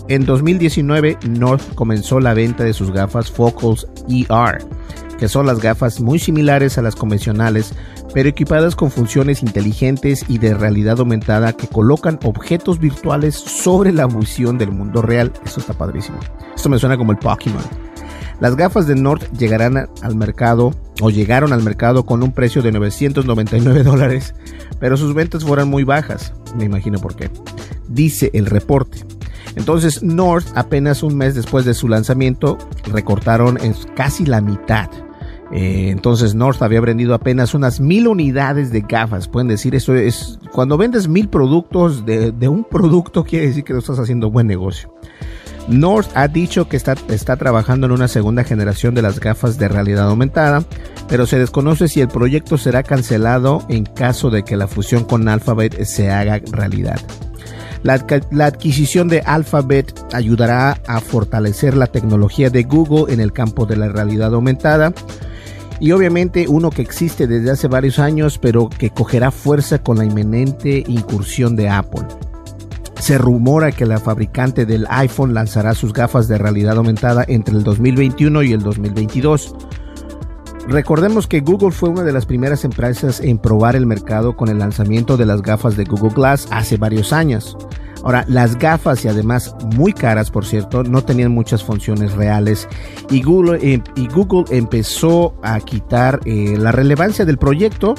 En 0.09 0.25
2019, 0.25 1.19
North 1.29 1.75
comenzó 1.75 2.19
la 2.19 2.33
venta 2.33 2.65
de 2.65 2.73
sus 2.73 2.91
gafas 2.91 3.31
Focals 3.31 3.87
ER, 4.09 4.59
que 5.19 5.29
son 5.29 5.47
las 5.47 5.61
gafas 5.61 6.01
muy 6.01 6.19
similares 6.19 6.79
a 6.79 6.83
las 6.83 6.95
convencionales, 6.95 7.73
pero 8.15 8.29
equipadas 8.29 8.77
con 8.77 8.91
funciones 8.91 9.43
inteligentes 9.43 10.25
y 10.29 10.39
de 10.39 10.55
realidad 10.55 11.01
aumentada 11.01 11.53
que 11.53 11.67
colocan 11.67 12.19
objetos 12.25 12.79
virtuales 12.79 13.35
sobre 13.35 13.93
la 13.93 14.07
visión 14.07 14.57
del 14.59 14.73
mundo 14.73 15.03
real. 15.03 15.33
Eso 15.45 15.61
está 15.61 15.75
padrísimo. 15.75 16.19
Esto 16.55 16.69
me 16.69 16.79
suena 16.79 16.97
como 16.97 17.13
el 17.13 17.19
Pokémon. 17.19 17.63
Las 18.41 18.55
gafas 18.55 18.87
de 18.87 18.95
North 18.95 19.25
llegarán 19.37 19.89
al 20.01 20.15
mercado 20.15 20.73
o 21.01 21.11
llegaron 21.11 21.53
al 21.53 21.63
mercado 21.63 22.07
con 22.07 22.23
un 22.23 22.33
precio 22.33 22.63
de 22.63 22.71
999 22.71 23.83
dólares, 23.83 24.35
pero 24.79 24.97
sus 24.97 25.13
ventas 25.13 25.45
fueron 25.45 25.69
muy 25.69 25.83
bajas, 25.83 26.33
me 26.57 26.65
imagino 26.65 27.01
por 27.01 27.17
qué. 27.17 27.31
Dice 27.89 28.31
el 28.35 28.47
reporte. 28.47 29.05
Entonces 29.57 30.05
North, 30.05 30.47
apenas 30.55 31.03
un 31.03 31.17
mes 31.17 31.35
después 31.35 31.65
de 31.65 31.75
su 31.75 31.89
lanzamiento, 31.89 32.59
recortaron 32.93 33.59
en 33.61 33.75
casi 33.97 34.25
la 34.25 34.41
mitad. 34.41 34.89
Eh, 35.51 35.89
entonces 35.91 36.35
North 36.35 36.61
había 36.63 36.81
vendido 36.81 37.15
apenas 37.15 37.55
unas 37.55 37.81
mil 37.81 38.09
unidades 38.09 38.71
de 38.71 38.83
gafas. 38.83 39.29
Pueden 39.29 39.49
decir 39.49 39.75
eso 39.75 39.95
es 39.95 40.39
cuando 40.53 40.77
vendes 40.77 41.09
mil 41.09 41.29
productos 41.29 42.05
de, 42.05 42.49
un 42.49 42.65
producto 42.65 43.25
quiere 43.25 43.49
decir 43.49 43.65
que 43.65 43.73
lo 43.73 43.79
estás 43.79 43.99
haciendo 43.99 44.31
buen 44.31 44.47
negocio. 44.47 44.93
North 45.69 46.09
ha 46.15 46.29
dicho 46.29 46.67
que 46.69 46.79
está, 46.79 46.95
está, 47.09 47.37
trabajando 47.37 47.87
en 47.87 47.93
una 47.93 48.09
segunda 48.09 48.43
generación 48.43 48.95
de 48.95 49.03
las 49.03 49.21
gafas 49.21 49.59
de 49.59 49.69
realidad 49.69 50.09
aumentada, 50.09 50.65
pero 51.09 51.27
se 51.27 51.39
desconoce 51.39 51.89
si 51.89 52.01
el 52.01 52.09
proyecto 52.09 52.57
será 52.57 52.83
cancelado 52.83 53.63
en 53.69 53.85
caso 53.85 54.31
de 54.31 54.45
que 54.45 54.57
la 54.57 54.67
fusión 54.67 55.05
con 55.05 55.29
Alphabet 55.29 55.85
se 55.85 56.11
haga 56.11 56.41
realidad. 56.53 56.99
La, 57.83 57.95
adquisición 58.45 59.09
de 59.09 59.21
Alphabet 59.21 59.95
ayudará 60.13 60.81
a 60.87 61.01
fortalecer 61.01 61.77
la 61.77 61.87
tecnología 61.87 62.51
de 62.51 62.65
Google 62.65 63.13
en 63.13 63.21
el 63.21 63.33
campo 63.33 63.67
de 63.67 63.77
la 63.77 63.89
realidad 63.89 64.35
aumentada 64.35 64.93
y 65.81 65.93
obviamente 65.93 66.47
uno 66.49 66.71
que 66.71 66.83
existe 66.83 67.27
desde 67.27 67.51
hace 67.51 67.69
varios 67.69 67.99
años 67.99 68.39
pero 68.39 68.69
que 68.69 68.91
cogerá 68.91 69.31
fuerza 69.31 69.83
con 69.83 69.99
la 69.99 70.05
inminente 70.05 70.85
incursión 70.87 71.57
de 71.57 71.69
Apple. 71.69 72.07
Se 72.99 73.17
rumora 73.17 73.73
que 73.73 73.87
la 73.87 73.99
fabricante 73.99 74.67
del 74.67 74.87
iPhone 74.91 75.33
lanzará 75.33 75.75
sus 75.75 75.93
gafas 75.93 76.29
de 76.29 76.37
realidad 76.37 76.77
aumentada 76.77 77.25
entre 77.29 77.57
el 77.57 77.63
2021 77.63 78.43
y 78.43 78.53
el 78.53 78.63
2022. 78.63 79.55
Recordemos 80.67 81.27
que 81.27 81.41
Google 81.41 81.71
fue 81.71 81.89
una 81.89 82.03
de 82.03 82.13
las 82.13 82.27
primeras 82.27 82.65
empresas 82.65 83.21
en 83.21 83.39
probar 83.39 83.77
el 83.77 83.87
mercado 83.87 84.37
con 84.37 84.49
el 84.49 84.59
lanzamiento 84.59 85.17
de 85.17 85.25
las 85.25 85.41
gafas 85.41 85.77
de 85.77 85.85
Google 85.85 86.13
Glass 86.15 86.49
hace 86.51 86.77
varios 86.77 87.13
años. 87.13 87.57
Ahora, 88.05 88.25
las 88.29 88.59
gafas 88.59 89.05
y 89.05 89.09
además 89.09 89.55
muy 89.77 89.93
caras, 89.93 90.31
por 90.31 90.45
cierto, 90.45 90.85
no 90.85 91.03
tenían 91.03 91.33
muchas 91.33 91.65
funciones 91.65 92.13
reales 92.13 92.69
y 93.11 93.23
Google, 93.23 93.59
eh, 93.63 93.83
empezó 94.51 95.35
a 95.43 95.59
quitar 95.61 96.21
eh, 96.25 96.57
la 96.59 96.73
relevancia 96.73 97.25
del 97.25 97.39
proyecto 97.39 97.95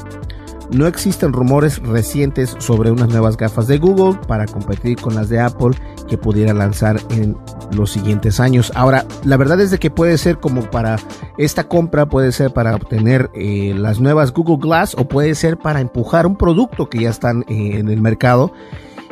no 0.71 0.85
existen 0.85 1.33
rumores 1.33 1.79
recientes 1.79 2.55
sobre 2.59 2.91
unas 2.91 3.09
nuevas 3.09 3.37
gafas 3.37 3.67
de 3.67 3.79
Google 3.79 4.19
para 4.27 4.45
competir 4.45 4.99
con 4.99 5.15
las 5.15 5.29
de 5.29 5.39
Apple 5.39 5.71
que 6.07 6.17
pudiera 6.17 6.53
lanzar 6.53 6.99
en 7.09 7.35
los 7.71 7.91
siguientes 7.91 8.39
años. 8.39 8.71
Ahora, 8.75 9.05
la 9.23 9.37
verdad 9.37 9.59
es 9.61 9.71
de 9.71 9.79
que 9.79 9.89
puede 9.89 10.17
ser 10.17 10.37
como 10.37 10.61
para 10.69 10.97
esta 11.37 11.67
compra, 11.67 12.07
puede 12.07 12.31
ser 12.31 12.53
para 12.53 12.75
obtener 12.75 13.31
eh, 13.33 13.73
las 13.75 13.99
nuevas 13.99 14.31
Google 14.31 14.57
Glass 14.57 14.95
o 14.95 15.07
puede 15.07 15.33
ser 15.35 15.57
para 15.57 15.81
empujar 15.81 16.27
un 16.27 16.35
producto 16.35 16.89
que 16.89 17.01
ya 17.01 17.09
están 17.09 17.45
en 17.47 17.89
el 17.89 18.01
mercado. 18.01 18.53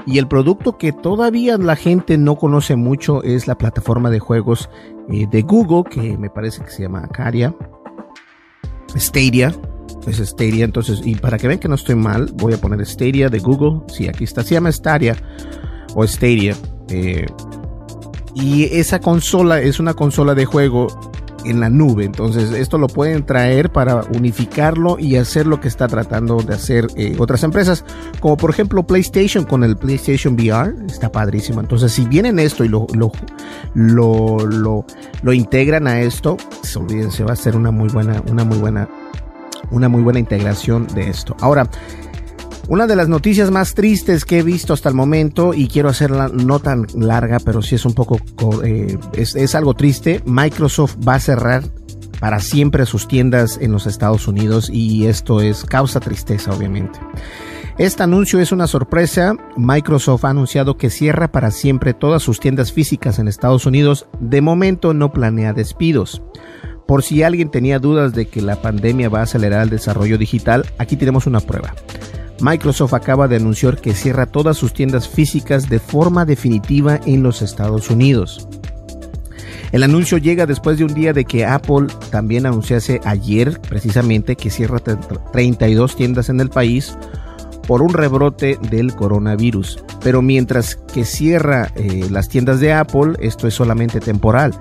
Y 0.07 0.19
el 0.19 0.27
producto 0.29 0.77
que 0.77 0.93
todavía 0.93 1.57
la 1.57 1.75
gente 1.75 2.17
no 2.17 2.37
conoce 2.37 2.77
mucho 2.77 3.21
es 3.23 3.45
la 3.45 3.57
plataforma 3.57 4.09
de 4.09 4.19
juegos 4.19 4.69
eh, 5.09 5.27
de 5.29 5.41
Google, 5.41 5.83
que 5.89 6.17
me 6.17 6.29
parece 6.29 6.63
que 6.63 6.71
se 6.71 6.83
llama 6.83 7.03
Acaria. 7.03 7.53
Stadia, 8.95 9.53
es 10.07 10.17
Stadia, 10.17 10.63
entonces, 10.63 11.01
y 11.03 11.15
para 11.15 11.37
que 11.37 11.49
vean 11.49 11.59
que 11.59 11.67
no 11.67 11.75
estoy 11.75 11.95
mal, 11.95 12.31
voy 12.35 12.53
a 12.53 12.57
poner 12.57 12.85
Stadia 12.85 13.27
de 13.27 13.39
Google. 13.39 13.81
Sí, 13.89 14.07
aquí 14.07 14.23
está, 14.23 14.43
se 14.43 14.53
llama 14.53 14.71
Stadia 14.71 15.17
o 15.93 16.07
Stadia. 16.07 16.55
Eh, 16.89 17.25
y 18.33 18.63
esa 18.63 19.01
consola 19.01 19.59
es 19.61 19.77
una 19.81 19.93
consola 19.93 20.35
de 20.35 20.45
juego 20.45 20.87
en 21.49 21.59
la 21.59 21.69
nube. 21.69 22.05
Entonces, 22.05 22.51
esto 22.51 22.77
lo 22.77 22.87
pueden 22.87 23.25
traer 23.25 23.71
para 23.71 24.03
unificarlo 24.15 24.97
y 24.99 25.15
hacer 25.15 25.47
lo 25.47 25.59
que 25.59 25.67
está 25.67 25.87
tratando 25.87 26.37
de 26.37 26.53
hacer 26.53 26.87
eh, 26.95 27.15
otras 27.19 27.43
empresas, 27.43 27.85
como 28.19 28.37
por 28.37 28.49
ejemplo 28.49 28.85
PlayStation 28.85 29.43
con 29.43 29.63
el 29.63 29.77
PlayStation 29.77 30.35
VR. 30.35 30.73
Está 30.87 31.11
padrísimo. 31.11 31.59
Entonces, 31.59 31.91
si 31.91 32.05
vienen 32.05 32.39
esto 32.39 32.63
y 32.63 32.69
lo, 32.69 32.87
lo, 32.93 33.11
lo, 33.73 34.85
lo, 35.21 35.33
integran 35.33 35.87
a 35.87 36.01
esto, 36.01 36.37
pues, 36.59 36.75
olvídense, 36.75 37.23
va 37.23 37.33
a 37.33 37.35
ser 37.35 37.55
una 37.55 37.71
muy 37.71 37.89
buena, 37.89 38.21
una 38.29 38.43
muy 38.43 38.57
buena, 38.57 38.89
una 39.71 39.89
muy 39.89 40.01
buena 40.01 40.19
integración 40.19 40.87
de 40.87 41.09
esto. 41.09 41.35
Ahora, 41.41 41.67
una 42.67 42.85
de 42.85 42.95
las 42.95 43.07
noticias 43.07 43.49
más 43.49 43.73
tristes 43.73 44.25
que 44.25 44.39
he 44.39 44.43
visto 44.43 44.73
hasta 44.73 44.89
el 44.89 44.95
momento, 44.95 45.53
y 45.53 45.67
quiero 45.67 45.89
hacerla 45.89 46.29
no 46.33 46.59
tan 46.59 46.85
larga, 46.95 47.39
pero 47.39 47.61
sí 47.61 47.75
es 47.75 47.85
un 47.85 47.93
poco, 47.93 48.19
eh, 48.63 48.97
es, 49.13 49.55
algo 49.55 49.73
triste, 49.73 50.21
Microsoft 50.25 50.97
va 51.07 51.15
a 51.15 51.19
cerrar 51.19 51.63
para 52.19 52.39
siempre 52.39 52.85
sus 52.85 53.07
tiendas 53.07 53.57
en 53.61 53.71
los 53.71 53.85
Estados 53.85 54.27
Unidos 54.27 54.69
y 54.71 55.05
esto 55.05 55.39
es 55.39 55.63
causa 55.63 55.99
tristeza 55.99 56.51
obviamente. 56.51 56.99
Este 57.77 58.01
anuncio 58.01 58.39
es 58.39 58.51
una 58.51 58.65
sorpresa. 58.65 59.35
Microsoft 59.55 60.25
ha 60.25 60.31
anunciado 60.31 60.77
que 60.77 60.89
cierra 60.89 61.31
para 61.31 61.51
siempre 61.51 61.93
todas 61.93 62.23
sus 62.23 62.39
tiendas 62.39 62.73
físicas 62.73 63.19
en 63.19 63.27
Estados 63.27 63.67
Unidos. 63.67 64.07
De 64.19 64.41
momento 64.41 64.95
no 64.95 65.13
planea 65.13 65.53
despidos. 65.53 66.23
Por 66.87 67.03
si 67.03 67.21
alguien 67.21 67.51
tenía 67.51 67.77
dudas 67.77 68.13
de 68.13 68.29
que 68.29 68.41
la 68.41 68.63
pandemia 68.63 69.09
va 69.09 69.19
a 69.19 69.23
acelerar 69.23 69.61
el 69.61 69.69
desarrollo 69.69 70.17
digital, 70.17 70.65
aquí 70.79 70.95
tenemos 70.95 71.27
una 71.27 71.39
prueba. 71.39 71.75
Microsoft 72.41 72.93
acaba 72.93 73.27
de 73.27 73.37
anunciar 73.37 73.77
que 73.77 73.93
cierra 73.93 74.25
todas 74.25 74.57
sus 74.57 74.73
tiendas 74.73 75.07
físicas 75.07 75.69
de 75.69 75.79
forma 75.79 76.25
definitiva 76.25 76.99
en 77.05 77.23
los 77.23 77.41
Estados 77.41 77.89
Unidos. 77.89 78.47
El 79.71 79.83
anuncio 79.83 80.17
llega 80.17 80.45
después 80.45 80.77
de 80.77 80.85
un 80.85 80.93
día 80.93 81.13
de 81.13 81.25
que 81.25 81.45
Apple 81.45 81.87
también 82.09 82.45
anunciase 82.45 83.01
ayer 83.03 83.59
precisamente 83.59 84.35
que 84.35 84.49
cierra 84.49 84.79
32 84.79 85.95
tiendas 85.95 86.29
en 86.29 86.39
el 86.39 86.49
país 86.49 86.97
por 87.67 87.81
un 87.81 87.93
rebrote 87.93 88.57
del 88.69 88.95
coronavirus. 88.95 89.83
Pero 90.01 90.21
mientras 90.21 90.75
que 90.75 91.03
cierra 91.03 91.69
eh, 91.75 92.07
las 92.09 92.29
tiendas 92.29 92.61
de 92.61 92.71
Apple, 92.71 93.13
esto 93.19 93.47
es 93.47 93.55
solamente 93.55 93.99
temporal. 93.99 94.53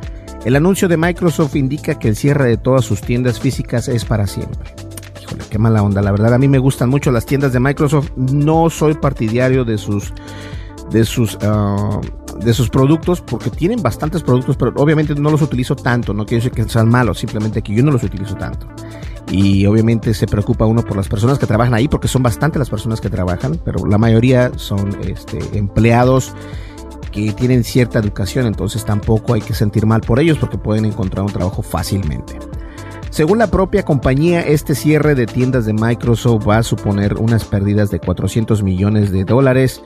El 0.44 0.56
anuncio 0.56 0.88
de 0.88 0.96
Microsoft 0.96 1.54
indica 1.54 1.98
que 1.98 2.08
el 2.08 2.16
cierre 2.16 2.48
de 2.48 2.56
todas 2.56 2.84
sus 2.84 3.00
tiendas 3.00 3.38
físicas 3.38 3.88
es 3.88 4.04
para 4.04 4.26
siempre 4.26 4.85
qué 5.50 5.58
mala 5.58 5.82
onda. 5.82 6.02
La 6.02 6.12
verdad, 6.12 6.34
a 6.34 6.38
mí 6.38 6.48
me 6.48 6.58
gustan 6.58 6.88
mucho 6.88 7.10
las 7.10 7.26
tiendas 7.26 7.52
de 7.52 7.60
Microsoft. 7.60 8.10
No 8.16 8.70
soy 8.70 8.94
partidario 8.94 9.64
de 9.64 9.78
sus 9.78 10.12
de 10.90 11.04
sus 11.04 11.36
ah, 11.42 12.00
de 12.38 12.54
sus 12.54 12.68
productos 12.70 13.20
porque 13.20 13.50
tienen 13.50 13.82
bastantes 13.82 14.22
productos, 14.22 14.56
pero 14.56 14.72
obviamente 14.76 15.14
no 15.14 15.30
los 15.30 15.42
utilizo 15.42 15.74
tanto. 15.76 16.12
No 16.12 16.26
quiero 16.26 16.44
decir 16.44 16.52
que 16.52 16.68
sean 16.70 16.88
malos, 16.88 17.18
simplemente 17.18 17.62
que 17.62 17.74
yo 17.74 17.82
no 17.82 17.90
los 17.92 18.02
utilizo 18.02 18.34
tanto. 18.34 18.66
Y 19.30 19.66
obviamente 19.66 20.14
se 20.14 20.26
preocupa 20.26 20.66
uno 20.66 20.82
por 20.82 20.96
las 20.96 21.08
personas 21.08 21.38
que 21.38 21.46
trabajan 21.46 21.74
ahí, 21.74 21.88
porque 21.88 22.08
son 22.08 22.22
bastantes 22.22 22.58
las 22.58 22.70
personas 22.70 23.00
que 23.00 23.10
trabajan, 23.10 23.60
pero 23.64 23.84
la 23.86 23.98
mayoría 23.98 24.52
son 24.56 24.96
este, 25.02 25.38
empleados 25.58 26.32
que 27.10 27.32
tienen 27.32 27.64
cierta 27.64 27.98
educación, 27.98 28.46
entonces 28.46 28.84
tampoco 28.84 29.34
hay 29.34 29.40
que 29.40 29.54
sentir 29.54 29.86
mal 29.86 30.00
por 30.02 30.20
ellos 30.20 30.38
porque 30.38 30.58
pueden 30.58 30.84
encontrar 30.84 31.24
un 31.24 31.32
trabajo 31.32 31.62
fácilmente. 31.62 32.38
Según 33.16 33.38
la 33.38 33.46
propia 33.46 33.82
compañía, 33.82 34.42
este 34.42 34.74
cierre 34.74 35.14
de 35.14 35.24
tiendas 35.24 35.64
de 35.64 35.72
Microsoft 35.72 36.46
va 36.46 36.58
a 36.58 36.62
suponer 36.62 37.14
unas 37.14 37.46
pérdidas 37.46 37.90
de 37.90 37.98
400 37.98 38.62
millones 38.62 39.10
de 39.10 39.24
dólares, 39.24 39.82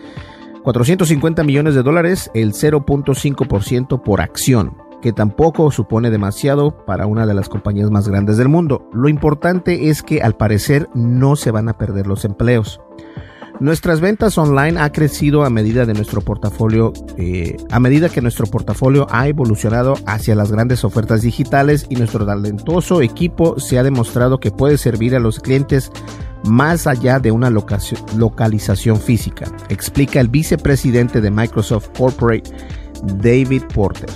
450 0.64 1.44
millones 1.44 1.76
de 1.76 1.84
dólares, 1.84 2.28
el 2.34 2.54
0.5% 2.54 4.02
por 4.02 4.20
acción, 4.20 4.76
que 5.00 5.12
tampoco 5.12 5.70
supone 5.70 6.10
demasiado 6.10 6.84
para 6.84 7.06
una 7.06 7.24
de 7.24 7.34
las 7.34 7.48
compañías 7.48 7.88
más 7.92 8.08
grandes 8.08 8.36
del 8.36 8.48
mundo. 8.48 8.90
Lo 8.92 9.08
importante 9.08 9.90
es 9.90 10.02
que 10.02 10.22
al 10.22 10.34
parecer 10.34 10.88
no 10.92 11.36
se 11.36 11.52
van 11.52 11.68
a 11.68 11.78
perder 11.78 12.08
los 12.08 12.24
empleos. 12.24 12.80
Nuestras 13.60 14.00
ventas 14.00 14.38
online 14.38 14.80
ha 14.80 14.90
crecido 14.90 15.44
a 15.44 15.50
medida 15.50 15.84
de 15.84 15.92
nuestro 15.92 16.22
portafolio, 16.22 16.94
eh, 17.18 17.58
a 17.70 17.78
medida 17.78 18.08
que 18.08 18.22
nuestro 18.22 18.46
portafolio 18.46 19.06
ha 19.10 19.28
evolucionado 19.28 19.96
hacia 20.06 20.34
las 20.34 20.50
grandes 20.50 20.82
ofertas 20.82 21.20
digitales 21.20 21.86
y 21.90 21.96
nuestro 21.96 22.24
talentoso 22.24 23.02
equipo 23.02 23.60
se 23.60 23.78
ha 23.78 23.82
demostrado 23.82 24.40
que 24.40 24.50
puede 24.50 24.78
servir 24.78 25.14
a 25.14 25.20
los 25.20 25.40
clientes 25.40 25.92
más 26.42 26.86
allá 26.86 27.18
de 27.18 27.32
una 27.32 27.50
localización 27.50 28.96
física, 28.96 29.44
explica 29.68 30.20
el 30.20 30.28
vicepresidente 30.28 31.20
de 31.20 31.30
Microsoft 31.30 31.90
Corporate, 31.98 32.50
David 33.18 33.64
Porter, 33.74 34.08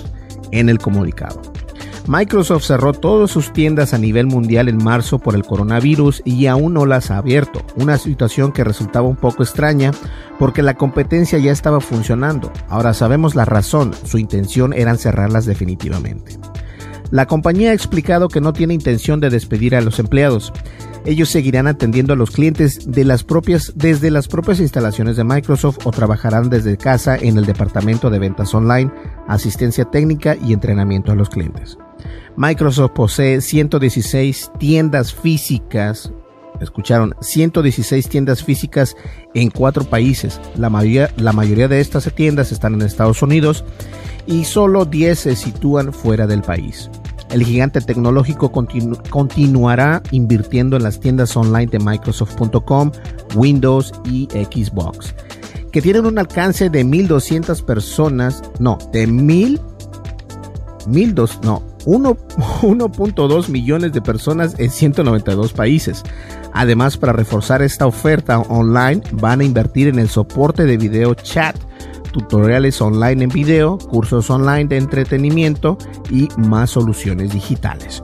en 0.49 0.69
el 0.69 0.79
comunicado. 0.79 1.39
Microsoft 2.07 2.65
cerró 2.65 2.93
todas 2.93 3.31
sus 3.31 3.51
tiendas 3.51 3.93
a 3.93 3.97
nivel 3.97 4.27
mundial 4.27 4.69
en 4.69 4.83
marzo 4.83 5.17
por 5.17 5.33
el 5.33 5.43
coronavirus 5.43 6.21
y 6.23 6.45
aún 6.45 6.75
no 6.75 6.85
las 6.85 7.09
ha 7.09 7.17
abierto, 7.17 7.61
una 7.77 7.97
situación 7.97 8.51
que 8.51 8.63
resultaba 8.63 9.07
un 9.07 9.15
poco 9.15 9.41
extraña 9.41 9.91
porque 10.37 10.61
la 10.61 10.75
competencia 10.75 11.39
ya 11.39 11.51
estaba 11.51 11.81
funcionando. 11.81 12.51
Ahora 12.69 12.93
sabemos 12.93 13.33
la 13.33 13.45
razón, 13.45 13.93
su 14.05 14.19
intención 14.19 14.71
era 14.73 14.95
cerrarlas 14.97 15.45
definitivamente. 15.45 16.37
La 17.09 17.25
compañía 17.25 17.71
ha 17.71 17.73
explicado 17.73 18.29
que 18.29 18.41
no 18.41 18.53
tiene 18.53 18.73
intención 18.73 19.19
de 19.19 19.29
despedir 19.29 19.75
a 19.75 19.81
los 19.81 19.99
empleados. 19.99 20.53
Ellos 21.05 21.29
seguirán 21.29 21.67
atendiendo 21.67 22.13
a 22.13 22.15
los 22.15 22.31
clientes 22.31 22.91
de 22.91 23.05
las 23.05 23.23
propias, 23.23 23.73
desde 23.75 24.09
las 24.09 24.27
propias 24.27 24.59
instalaciones 24.59 25.15
de 25.15 25.23
Microsoft 25.23 25.85
o 25.85 25.91
trabajarán 25.91 26.49
desde 26.49 26.77
casa 26.77 27.15
en 27.15 27.37
el 27.37 27.45
departamento 27.45 28.09
de 28.09 28.19
ventas 28.19 28.53
online, 28.55 28.91
asistencia 29.27 29.85
técnica 29.85 30.35
y 30.35 30.53
entrenamiento 30.53 31.11
a 31.11 31.15
los 31.15 31.29
clientes. 31.29 31.77
Microsoft 32.37 32.91
posee 32.91 33.41
116 33.41 34.51
tiendas 34.59 35.13
físicas. 35.13 36.11
Escucharon, 36.61 37.15
116 37.21 38.07
tiendas 38.07 38.43
físicas 38.43 38.95
en 39.33 39.49
cuatro 39.49 39.83
países. 39.83 40.39
La 40.55 40.69
mayoría, 40.69 41.09
la 41.17 41.33
mayoría 41.33 41.67
de 41.67 41.81
estas 41.81 42.11
tiendas 42.13 42.51
están 42.51 42.75
en 42.75 42.81
Estados 42.81 43.21
Unidos 43.21 43.65
y 44.25 44.45
solo 44.45 44.85
10 44.85 45.19
se 45.19 45.35
sitúan 45.35 45.93
fuera 45.93 46.27
del 46.27 46.41
país. 46.41 46.89
El 47.31 47.43
gigante 47.43 47.81
tecnológico 47.81 48.51
continuará 48.51 50.01
invirtiendo 50.11 50.77
en 50.77 50.83
las 50.83 50.99
tiendas 50.99 51.35
online 51.35 51.67
de 51.67 51.79
Microsoft.com, 51.79 52.91
Windows 53.35 53.93
y 54.05 54.27
Xbox, 54.31 55.15
que 55.75 55.81
tienen 55.81 56.05
un 56.05 56.17
alcance 56.17 56.69
de 56.69 56.85
1.200 56.85 57.61
personas, 57.65 58.41
no, 58.59 58.77
de 58.93 59.09
1.000, 59.09 59.59
1.200, 60.87 61.41
no, 61.43 61.63
1.2 61.83 63.49
millones 63.49 63.91
de 63.91 64.01
personas 64.01 64.57
en 64.57 64.71
192 64.71 65.51
países. 65.51 66.03
Además, 66.53 66.95
para 66.95 67.11
reforzar 67.11 67.61
esta 67.61 67.87
oferta 67.87 68.39
online, 68.39 69.01
van 69.11 69.41
a 69.41 69.43
invertir 69.43 69.89
en 69.89 69.99
el 69.99 70.07
soporte 70.07 70.63
de 70.63 70.77
video 70.77 71.13
chat, 71.13 71.57
tutoriales 72.13 72.79
online 72.79 73.25
en 73.25 73.29
video, 73.29 73.77
cursos 73.77 74.29
online 74.29 74.69
de 74.69 74.77
entretenimiento 74.77 75.77
y 76.09 76.29
más 76.37 76.69
soluciones 76.69 77.33
digitales. 77.33 78.01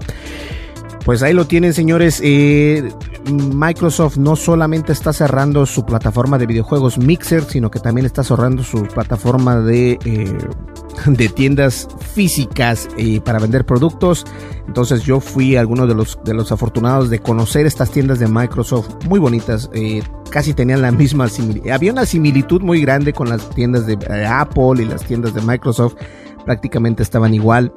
Pues 1.06 1.24
ahí 1.24 1.32
lo 1.32 1.48
tienen, 1.48 1.74
señores. 1.74 2.20
Eh, 2.22 2.92
Microsoft 3.30 4.18
no 4.18 4.36
solamente 4.36 4.92
está 4.92 5.14
cerrando 5.14 5.66
su 5.66 5.86
plataforma 5.86 6.38
de 6.38 6.48
videojuegos 6.48 6.98
Mixer, 6.98 7.44
sino 7.44 7.70
que 7.70 7.80
también 7.80 8.06
está 8.06 8.24
cerrando 8.24 8.64
su 8.64 8.84
plataforma 8.84 9.60
de, 9.60 10.00
eh, 10.06 10.38
de 11.06 11.30
tiendas 11.30 11.88
físicas 12.14 12.88
eh, 12.98 13.22
para 13.22 13.40
vender 13.40 13.66
productos. 13.66 14.26
Entonces 14.68 15.04
yo 15.04 15.20
fui 15.20 15.56
alguno 15.56 15.86
de 15.86 15.94
los, 15.94 16.18
de 16.24 16.34
los 16.34 16.52
afortunados 16.52 17.10
de 17.10 17.20
conocer 17.20 17.66
estas 17.66 17.92
tiendas 17.92 18.20
de 18.20 18.28
Microsoft 18.28 18.90
muy 19.08 19.20
bonitas. 19.20 19.70
casi 20.30 20.54
tenían 20.54 20.82
la 20.82 20.92
misma 20.92 21.28
similitud. 21.28 21.70
Había 21.70 21.92
una 21.92 22.06
similitud 22.06 22.62
muy 22.62 22.82
grande 22.82 23.14
con 23.14 23.30
las 23.30 23.50
tiendas 23.52 23.86
de 23.86 23.98
Apple 24.26 24.82
y 24.82 24.86
las 24.86 25.04
tiendas 25.04 25.34
de 25.34 25.42
Microsoft. 25.42 25.96
Prácticamente 26.46 27.04
estaban 27.04 27.34
igual. 27.34 27.74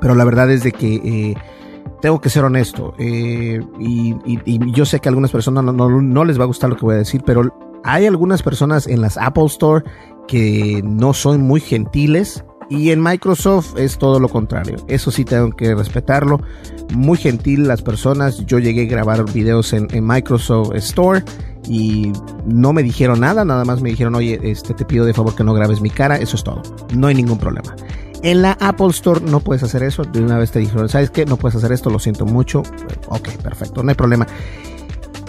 Pero 0.00 0.14
la 0.14 0.24
verdad 0.24 0.50
es 0.50 0.62
de 0.62 0.72
que 0.72 1.36
tengo 2.06 2.20
que 2.20 2.30
ser 2.30 2.44
honesto. 2.44 2.94
Eh, 2.98 3.60
y, 3.80 4.14
y, 4.24 4.40
y, 4.44 4.70
yo 4.70 4.86
sé 4.86 5.00
que 5.00 5.08
a 5.08 5.10
algunas 5.10 5.32
personas 5.32 5.64
no, 5.64 5.72
no, 5.72 6.00
no, 6.00 6.24
les 6.24 6.38
va 6.38 6.44
a 6.44 6.46
gustar 6.46 6.70
lo 6.70 6.76
que 6.76 6.82
voy 6.82 6.94
a 6.94 6.98
decir, 6.98 7.20
pero 7.26 7.52
hay 7.82 8.06
algunas 8.06 8.44
personas 8.44 8.86
en 8.86 9.00
las 9.00 9.16
Apple 9.16 9.46
Store 9.46 9.84
que 10.28 10.82
no 10.84 11.14
son 11.14 11.40
muy 11.40 11.58
gentiles. 11.58 12.44
Y 12.70 12.92
en 12.92 13.02
Microsoft 13.02 13.76
es 13.76 13.98
todo 13.98 14.20
lo 14.20 14.28
contrario. 14.28 14.76
Eso 14.86 15.10
sí 15.10 15.24
tengo 15.24 15.50
que 15.50 15.74
respetarlo. 15.74 16.40
Muy 16.94 17.18
gentil 17.18 17.66
las 17.66 17.82
personas. 17.82 18.46
Yo 18.46 18.60
llegué 18.60 18.82
a 18.82 18.88
grabar 18.88 19.24
videos 19.32 19.72
en, 19.72 19.88
en 19.90 20.06
Microsoft 20.06 20.76
Store 20.76 21.24
y 21.68 22.12
no 22.44 22.72
me 22.72 22.84
dijeron 22.84 23.18
nada, 23.18 23.44
nada 23.44 23.64
más 23.64 23.82
me 23.82 23.90
dijeron, 23.90 24.14
oye, 24.14 24.38
este, 24.44 24.74
te 24.74 24.84
pido 24.84 25.04
de 25.04 25.12
favor 25.12 25.34
que 25.34 25.42
no 25.42 25.54
grabes 25.54 25.80
mi 25.80 25.90
cara, 25.90 26.16
eso 26.16 26.36
es 26.36 26.44
todo, 26.44 26.62
no 26.94 27.08
hay 27.08 27.16
ningún 27.16 27.38
problema. 27.38 27.74
En 28.22 28.42
la 28.42 28.52
Apple 28.60 28.88
Store 28.88 29.20
no 29.20 29.40
puedes 29.40 29.62
hacer 29.62 29.82
eso, 29.82 30.02
de 30.04 30.20
una 30.20 30.38
vez 30.38 30.50
te 30.50 30.58
dijeron, 30.58 30.88
¿sabes 30.88 31.10
qué? 31.10 31.26
No 31.26 31.36
puedes 31.36 31.56
hacer 31.56 31.72
esto, 31.72 31.90
lo 31.90 31.98
siento 31.98 32.26
mucho, 32.26 32.62
ok, 33.08 33.28
perfecto, 33.42 33.82
no 33.82 33.90
hay 33.90 33.94
problema. 33.94 34.26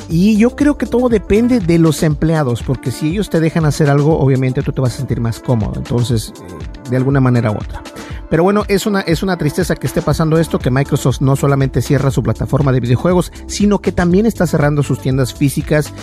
Y 0.10 0.38
yo 0.38 0.56
creo 0.56 0.78
que 0.78 0.86
todo 0.86 1.10
depende 1.10 1.60
de 1.60 1.80
los 1.80 2.02
empleados, 2.04 2.64
porque 2.64 2.92
si 2.92 3.10
ellos 3.10 3.30
te 3.30 3.40
dejan 3.40 3.66
hacer 3.66 3.90
algo, 3.90 4.18
obviamente 4.20 4.64
tú 4.64 4.72
te 4.72 4.82
vas 4.82 4.94
a 4.94 4.98
sentir 4.98 5.20
más 5.20 5.40
cómodo, 5.40 5.74
entonces, 5.76 6.34
eh, 6.38 6.90
de 6.90 6.98
alguna 6.98 7.20
manera 7.20 7.52
u 7.52 7.56
otra. 7.56 7.84
Pero 8.30 8.44
bueno, 8.44 8.66
es 8.68 8.86
una, 8.86 9.02
es 9.02 9.24
una 9.24 9.38
tristeza 9.38 9.76
que 9.76 9.88
esté 9.88 10.02
pasando 10.02 10.38
esto, 10.38 10.60
que 10.60 10.70
Microsoft 10.70 11.22
no 11.22 11.36
solamente 11.36 11.82
cierra 11.82 12.12
su 12.12 12.24
plataforma 12.24 12.74
de 12.74 12.82
videojuegos, 12.82 13.32
sino 13.48 13.80
que 13.80 13.94
también 13.94 14.26
está 14.26 14.46
cerrando 14.48 14.84
sus 14.84 15.00
tiendas 15.00 15.34
físicas 15.34 15.94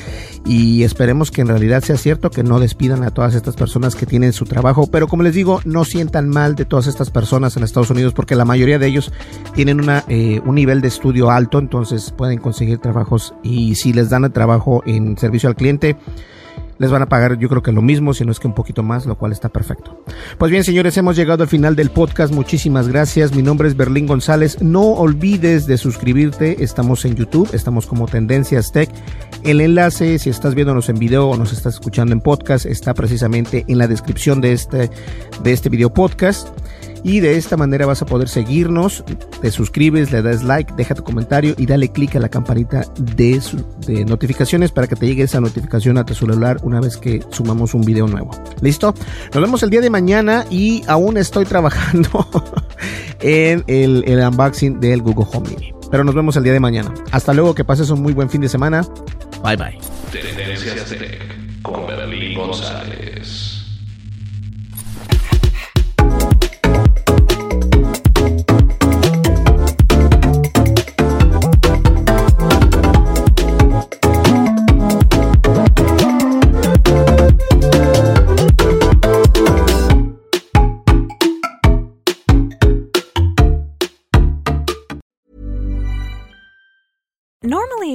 y 0.46 0.84
esperemos 0.84 1.30
que 1.30 1.42
en 1.42 1.48
realidad 1.48 1.82
sea 1.82 1.98
cierto, 1.98 2.30
que 2.30 2.42
no 2.42 2.60
despidan 2.60 3.02
a 3.02 3.10
todas 3.10 3.34
estas 3.34 3.56
personas 3.56 3.94
que 3.94 4.06
tienen 4.06 4.32
su 4.32 4.46
trabajo. 4.46 4.86
Pero 4.86 5.06
como 5.06 5.22
les 5.22 5.34
digo, 5.34 5.60
no 5.64 5.84
sientan 5.84 6.30
mal 6.30 6.54
de 6.54 6.64
todas 6.64 6.86
estas 6.86 7.10
personas 7.10 7.56
en 7.56 7.62
Estados 7.62 7.90
Unidos 7.90 8.14
porque 8.14 8.36
la 8.36 8.46
mayoría 8.46 8.78
de 8.78 8.86
ellos 8.86 9.12
tienen 9.54 9.80
una, 9.80 10.04
eh, 10.08 10.40
un 10.46 10.54
nivel 10.54 10.80
de 10.80 10.88
estudio 10.88 11.30
alto, 11.30 11.58
entonces 11.58 12.10
pueden 12.16 12.38
conseguir 12.38 12.78
trabajos 12.78 13.34
y 13.42 13.74
si 13.74 13.92
les 13.94 14.10
dan 14.10 14.24
el 14.24 14.32
trabajo 14.32 14.82
en 14.86 15.16
servicio 15.18 15.48
al 15.48 15.56
cliente, 15.56 15.96
les 16.78 16.90
van 16.90 17.02
a 17.02 17.06
pagar 17.06 17.38
yo 17.38 17.48
creo 17.48 17.62
que 17.62 17.72
lo 17.72 17.82
mismo, 17.82 18.14
si 18.14 18.24
no 18.24 18.32
es 18.32 18.40
que 18.40 18.46
un 18.46 18.54
poquito 18.54 18.82
más, 18.82 19.06
lo 19.06 19.16
cual 19.16 19.32
está 19.32 19.48
perfecto. 19.48 20.02
Pues 20.38 20.50
bien, 20.50 20.64
señores, 20.64 20.96
hemos 20.96 21.16
llegado 21.16 21.42
al 21.42 21.48
final 21.48 21.76
del 21.76 21.90
podcast. 21.90 22.32
Muchísimas 22.32 22.88
gracias. 22.88 23.34
Mi 23.34 23.42
nombre 23.42 23.68
es 23.68 23.76
Berlín 23.76 24.06
González. 24.06 24.60
No 24.60 24.82
olvides 24.82 25.66
de 25.66 25.78
suscribirte. 25.78 26.62
Estamos 26.62 27.04
en 27.04 27.14
YouTube, 27.14 27.48
estamos 27.52 27.86
como 27.86 28.06
Tendencias 28.06 28.72
Tech. 28.72 28.90
El 29.42 29.60
enlace, 29.60 30.18
si 30.18 30.30
estás 30.30 30.54
viéndonos 30.54 30.88
en 30.88 30.98
video 30.98 31.28
o 31.28 31.36
nos 31.36 31.52
estás 31.52 31.74
escuchando 31.74 32.12
en 32.12 32.20
podcast, 32.20 32.66
está 32.66 32.94
precisamente 32.94 33.64
en 33.68 33.78
la 33.78 33.88
descripción 33.88 34.40
de 34.40 34.52
este, 34.52 34.90
de 35.42 35.52
este 35.52 35.68
video 35.68 35.92
podcast 35.92 36.48
y 37.04 37.20
de 37.20 37.36
esta 37.36 37.56
manera 37.58 37.84
vas 37.84 38.00
a 38.00 38.06
poder 38.06 38.28
seguirnos, 38.28 39.04
te 39.42 39.50
suscribes, 39.50 40.10
le 40.10 40.22
das 40.22 40.42
like, 40.42 40.72
deja 40.74 40.94
tu 40.94 41.04
comentario 41.04 41.54
y 41.58 41.66
dale 41.66 41.90
clic 41.90 42.16
a 42.16 42.18
la 42.18 42.30
campanita 42.30 42.86
de, 42.98 43.40
de 43.86 44.04
notificaciones 44.06 44.72
para 44.72 44.86
que 44.86 44.96
te 44.96 45.06
llegue 45.06 45.24
esa 45.24 45.40
notificación 45.40 45.98
a 45.98 46.06
tu 46.06 46.14
celular 46.14 46.56
una 46.64 46.80
vez 46.80 46.96
que 46.96 47.22
sumamos 47.30 47.74
un 47.74 47.82
video 47.82 48.06
nuevo. 48.06 48.30
¿Listo? 48.60 48.94
Nos 49.32 49.42
vemos 49.42 49.62
el 49.62 49.70
día 49.70 49.80
de 49.80 49.90
mañana 49.90 50.44
y 50.50 50.82
aún 50.88 51.16
estoy 51.16 51.44
trabajando 51.44 52.26
en 53.20 53.64
el, 53.66 54.04
unboxing 54.06 54.80
del 54.80 55.02
Google 55.02 55.26
Home 55.32 55.50
Mini. 55.50 55.72
Pero 55.90 56.02
nos 56.02 56.14
vemos 56.14 56.36
el 56.36 56.42
día 56.42 56.52
de 56.52 56.60
mañana. 56.60 56.92
Hasta 57.12 57.32
luego, 57.32 57.54
que 57.54 57.64
pases 57.64 57.90
un 57.90 58.02
muy 58.02 58.12
buen 58.12 58.28
fin 58.28 58.40
de 58.40 58.48
semana. 58.48 58.82
Bye 59.44 59.56
bye. 59.56 59.78
Tendencias 60.10 60.92
González. 62.34 63.53